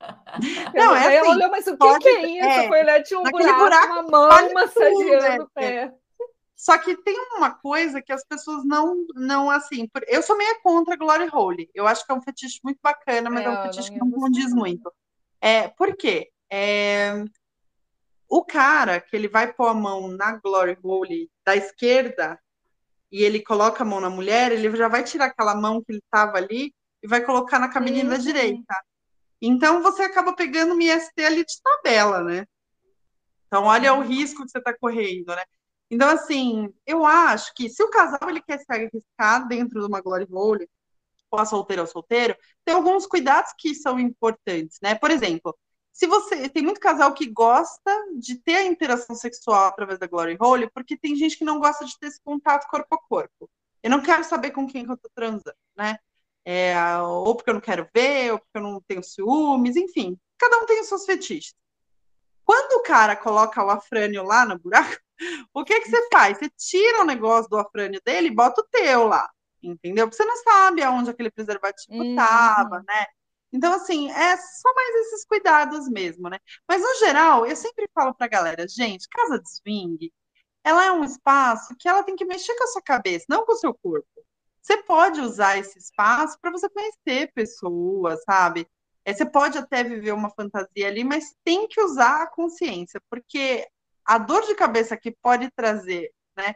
[0.74, 2.48] Não, é assim, ela olhou, mas o que, que é isso?
[2.48, 5.94] É, foi olhar, tinha um buraco, buraco, uma mão massageando o pé.
[6.56, 9.88] Só que tem uma coisa que as pessoas não, não assim.
[10.08, 11.70] Eu sou meio contra Glory Hole.
[11.72, 14.10] Eu acho que é um fetiche muito bacana, mas é, é um fetiche que não
[14.10, 14.92] condiz muito.
[15.40, 16.28] É, por quê?
[16.50, 17.24] É,
[18.28, 22.38] o cara que ele vai pôr a mão na glory hole da esquerda
[23.10, 26.02] e ele coloca a mão na mulher, ele já vai tirar aquela mão que ele
[26.04, 28.74] estava ali e vai colocar na cabine da direita.
[29.40, 32.44] Então você acaba pegando um IST ali de tabela, né?
[33.46, 35.42] Então olha o risco que você está correndo, né?
[35.90, 40.02] Então assim, eu acho que se o casal ele quer se arriscar dentro de uma
[40.02, 40.68] glory hole,
[41.30, 44.94] ou a solteira ou solteiro, tem alguns cuidados que são importantes, né?
[44.94, 45.56] Por exemplo,
[45.98, 47.90] se você tem muito casal que gosta
[48.20, 51.84] de ter a interação sexual através da glory hole, porque tem gente que não gosta
[51.84, 53.50] de ter esse contato corpo a corpo.
[53.82, 55.98] Eu não quero saber com quem que eu tô transando, né?
[56.44, 60.16] É, ou porque eu não quero ver, ou porque eu não tenho ciúmes, enfim.
[60.38, 61.52] Cada um tem os seus fetiches.
[62.44, 64.96] Quando o cara coloca o afrânio lá no buraco,
[65.52, 66.38] o que que você faz?
[66.38, 69.28] Você tira o negócio do afrânio dele e bota o teu lá,
[69.60, 70.06] entendeu?
[70.06, 72.84] Porque você não sabe aonde aquele preservativo estava, uhum.
[72.86, 73.06] né?
[73.52, 76.38] Então, assim, é só mais esses cuidados mesmo, né?
[76.68, 80.12] Mas, no geral, eu sempre falo pra galera, gente, casa de swing,
[80.62, 83.52] ela é um espaço que ela tem que mexer com a sua cabeça, não com
[83.52, 84.06] o seu corpo.
[84.60, 88.68] Você pode usar esse espaço para você conhecer pessoas, sabe?
[89.04, 93.66] É, você pode até viver uma fantasia ali, mas tem que usar a consciência, porque
[94.04, 96.54] a dor de cabeça que pode trazer, né?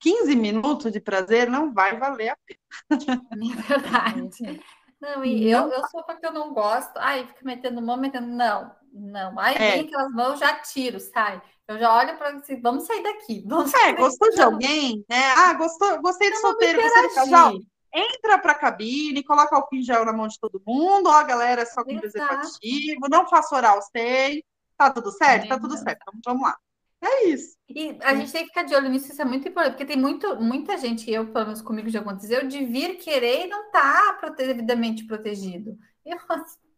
[0.00, 2.60] 15 minutos de prazer não vai valer a pena.
[3.32, 4.60] É verdade.
[5.02, 5.66] Não, e não.
[5.66, 6.96] Eu, eu sou porque eu não gosto.
[6.96, 8.28] Ai, fica metendo mão, metendo.
[8.28, 9.36] Não, não.
[9.36, 9.72] Aí é.
[9.72, 11.42] vem aquelas mãos, eu já tiro, sai.
[11.66, 13.42] Eu já olho para assim, vamos sair daqui.
[13.48, 15.30] Vamos é, gostou de alguém, né?
[15.36, 17.52] Ah, gostou, gostei de solteiro, gostei de casal.
[17.94, 21.66] Entra para a cabine, coloca o em gel na mão de todo mundo, ó, galera,
[21.66, 24.42] só com preservativo, não faça oral sem.
[24.76, 25.44] Tá tudo certo?
[25.44, 26.00] É, tá tudo certo.
[26.08, 26.56] Então, vamos lá.
[27.02, 27.56] É isso.
[27.68, 29.96] E a gente tem que ficar de olho nisso, isso é muito importante, porque tem
[29.96, 34.16] muito, muita gente, eu, pelo menos comigo já aconteceu, de vir querer e não tá
[34.20, 35.76] prote devidamente protegido.
[36.04, 36.18] Eu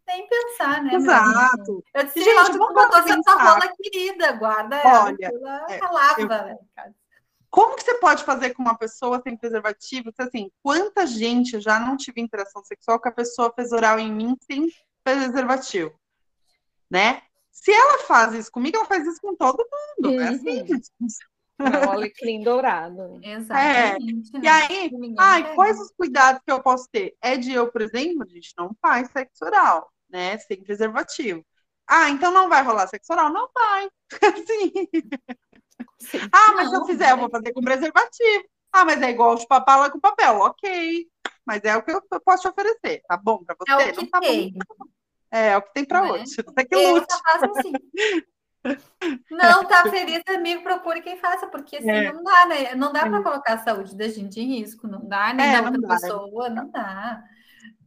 [0.07, 0.95] nem pensar, né?
[0.95, 1.83] Exato.
[1.95, 6.29] Eu disse, gente, tu botou essa rola querida, guarda Olha, ela, é, lava, eu...
[6.29, 6.59] né,
[7.51, 10.13] Como que você pode fazer com uma pessoa sem preservativo?
[10.19, 14.37] Assim, quanta gente já não tive interação sexual que a pessoa fez oral em mim
[14.43, 14.69] sem
[15.03, 15.99] preservativo,
[16.91, 17.23] né?
[17.55, 20.11] Se ela faz isso comigo, ela faz isso com todo mundo.
[20.11, 20.21] Uhum.
[20.21, 20.67] É assim.
[21.57, 23.21] Não, alecrim dourado.
[23.23, 24.37] Exatamente.
[24.37, 24.41] É.
[24.41, 27.17] E aí, ai, quais os cuidados que eu posso ter?
[27.23, 30.37] É de eu, por exemplo, a gente não faz sexo oral, né?
[30.39, 31.47] Sem preservativo.
[31.87, 33.33] Ah, então não vai rolar sexo oral?
[33.33, 33.89] Não vai.
[34.49, 34.73] Sim.
[36.33, 38.45] Ah, mas não, se eu fizer, eu vou fazer com preservativo.
[38.73, 40.41] Ah, mas é igual de papala com papel.
[40.41, 41.07] Ok.
[41.47, 43.03] Mas é o que eu posso te oferecer.
[43.07, 43.71] Tá bom para você?
[43.71, 44.53] É o que não tá tem.
[44.53, 44.87] bom.
[45.35, 46.13] É, é o que tem para né?
[46.13, 46.37] hoje.
[46.47, 47.07] Até que lute.
[47.35, 47.73] Assim.
[49.31, 52.11] Não tá feliz, amigo, procure quem faça, porque assim é.
[52.11, 52.75] não dá, né?
[52.75, 53.23] Não dá para é.
[53.23, 55.89] colocar a saúde da gente em risco, não dá, nem é, da outra dá.
[55.89, 57.23] pessoa, não dá.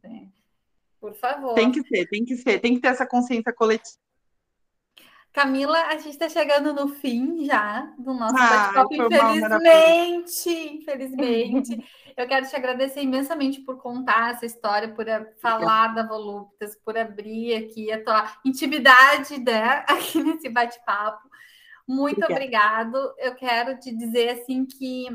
[0.04, 0.28] É.
[1.02, 1.56] Por favor.
[1.56, 3.98] Tem que ser, tem que ser, tem que ter essa consciência coletiva.
[5.38, 10.50] Camila, a gente está chegando no fim já do nosso ah, bate-papo, infelizmente.
[10.50, 11.86] Infelizmente.
[12.18, 15.06] Eu quero te agradecer imensamente por contar essa história, por
[15.40, 21.30] falar da Voluptas, por abrir aqui a tua intimidade né, aqui nesse bate-papo.
[21.88, 22.98] Muito obrigado.
[23.20, 25.06] Eu quero te dizer assim que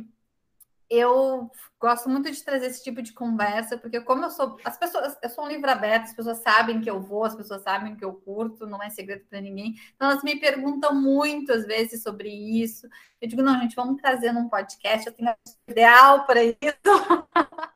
[0.94, 5.16] eu gosto muito de trazer esse tipo de conversa, porque como eu sou, as pessoas,
[5.22, 8.04] eu sou um livro aberto, as pessoas sabem que eu vou, as pessoas sabem que
[8.04, 9.74] eu curto, não é segredo para ninguém.
[9.96, 12.86] Então elas me perguntam muito às vezes sobre isso.
[13.20, 15.34] Eu digo, não, gente, vamos trazer num podcast, eu tenho
[15.68, 16.56] ideal para isso.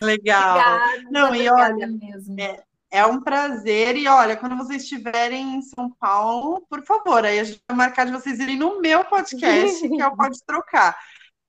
[0.00, 0.58] Legal.
[0.58, 2.40] Obrigada, Não, e olha, mesmo.
[2.40, 3.96] é- É um prazer.
[3.96, 8.04] E olha, quando vocês estiverem em São Paulo, por favor, aí a gente vai marcar
[8.04, 10.98] de vocês irem no meu podcast, que é o Pode Trocar.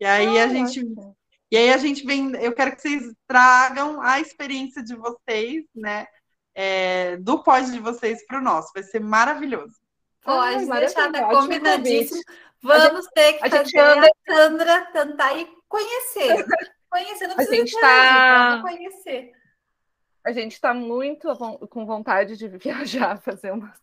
[0.01, 1.15] E aí a Ah, gente ótimo.
[1.51, 6.07] E aí a gente vem, eu quero que vocês tragam a experiência de vocês, né?
[6.53, 8.71] é, do pod de vocês para o nosso.
[8.73, 9.73] Vai ser maravilhoso.
[10.21, 12.21] Pode Ai, deixar, tá combinadíssimo.
[12.61, 16.45] Vamos ter que a gente fazer anda- a Sandra tentar ir conhecer.
[16.89, 19.31] Conhecer, não A gente tá- vamos conhecer.
[20.25, 21.27] A gente está muito
[21.69, 23.73] com vontade de viajar, fazer uma.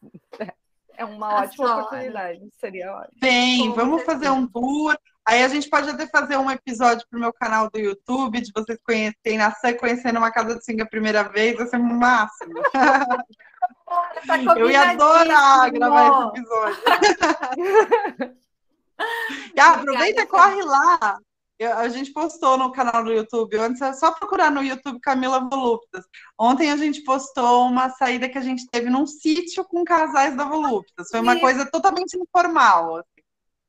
[0.95, 1.87] É uma ótima horas.
[1.87, 2.49] oportunidade.
[2.61, 3.19] Seria ótimo.
[3.69, 4.97] Com vamos fazer um tour.
[5.29, 8.79] Aí a gente pode até fazer um episódio pro meu canal do YouTube, de vocês
[8.83, 12.55] conhecerem a Sam conhecendo uma casa de swing a primeira vez, vai ser o máximo.
[12.73, 13.07] Tá
[14.57, 16.83] Eu ia adorar gravar esse episódio.
[19.55, 21.19] e ah, aproveita e corre lá.
[21.59, 23.59] Eu- a gente postou no canal do YouTube.
[23.59, 26.07] Antes é só procurar no YouTube Camila Voluptas.
[26.39, 30.45] Ontem a gente postou uma saída que a gente teve num sítio com casais da
[30.45, 31.09] Voluptas.
[31.11, 33.05] Foi uma coisa totalmente informal.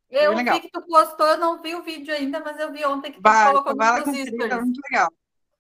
[0.10, 0.56] Eu Bem legal.
[0.56, 3.22] vi que tu postou, eu não vi o vídeo ainda, mas eu vi ontem que
[3.22, 4.64] tu Vai, colocou vai nos tá stories.
[4.66, 5.10] muito legal.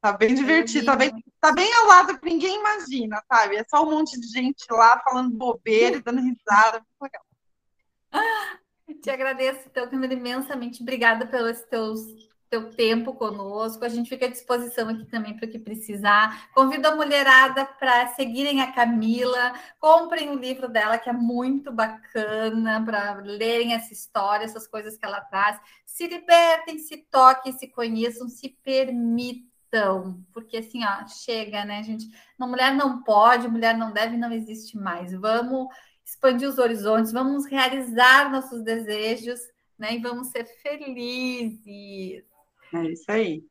[0.01, 1.11] Tá bem divertido, tá vi.
[1.11, 3.57] bem, tá bem ao lado que ninguém imagina, sabe?
[3.57, 6.79] É só um monte de gente lá falando bobeira e dando risada.
[6.79, 7.23] Muito legal.
[9.01, 10.81] Te agradeço, então, imensamente.
[10.81, 12.01] Obrigada pelo esse teus,
[12.49, 13.85] teu tempo conosco.
[13.85, 16.49] A gente fica à disposição aqui também para que precisar.
[16.53, 22.83] Convido a mulherada para seguirem a Camila, comprem o livro dela, que é muito bacana,
[22.83, 25.59] para lerem essa história, essas coisas que ela traz.
[25.85, 30.25] Se libertem, se toquem, se conheçam, se permitam.
[30.33, 32.09] Porque assim, ó, chega, né, gente?
[32.37, 35.13] Não, mulher não pode, mulher não deve, não existe mais.
[35.13, 35.67] Vamos
[36.03, 39.39] expandir os horizontes, vamos realizar nossos desejos,
[39.77, 39.93] né?
[39.95, 42.23] E vamos ser felizes.
[42.73, 43.43] É isso aí.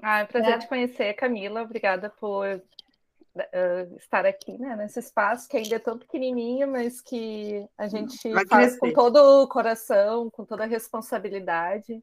[0.00, 0.58] Ah, é um prazer É.
[0.58, 1.62] te conhecer, Camila.
[1.62, 7.66] Obrigada por eh, estar aqui, né, nesse espaço que ainda é tão pequenininho, mas que
[7.78, 8.94] a gente Vai faz com crescer.
[8.94, 12.02] todo o coração, com toda a responsabilidade.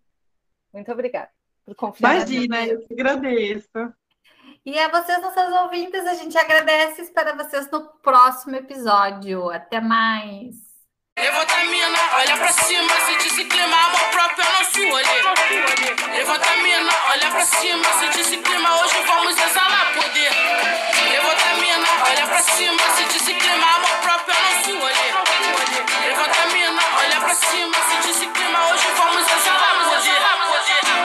[0.73, 1.29] Muito obrigada
[1.65, 2.15] por confiar.
[2.15, 3.69] Imagina, eu que agradeço.
[4.65, 9.49] E a vocês, nossos ouvintes, a gente agradece e espera vocês no próximo episódio.
[9.49, 10.68] Até mais.
[11.21, 16.13] Levanta a mina, olha pra cima, se clima, amor próprio é nosso olho.
[16.15, 17.83] Levanta a mina, olha pra cima,
[18.23, 20.31] se clima, hoje vamos exalar poder.
[21.11, 24.95] Levanta a mina, olha pra cima, se clima, amor próprio é nosso olho.
[26.07, 30.48] Levanta a mina, olha pra cima, se clima, hoje vamos exalar poder.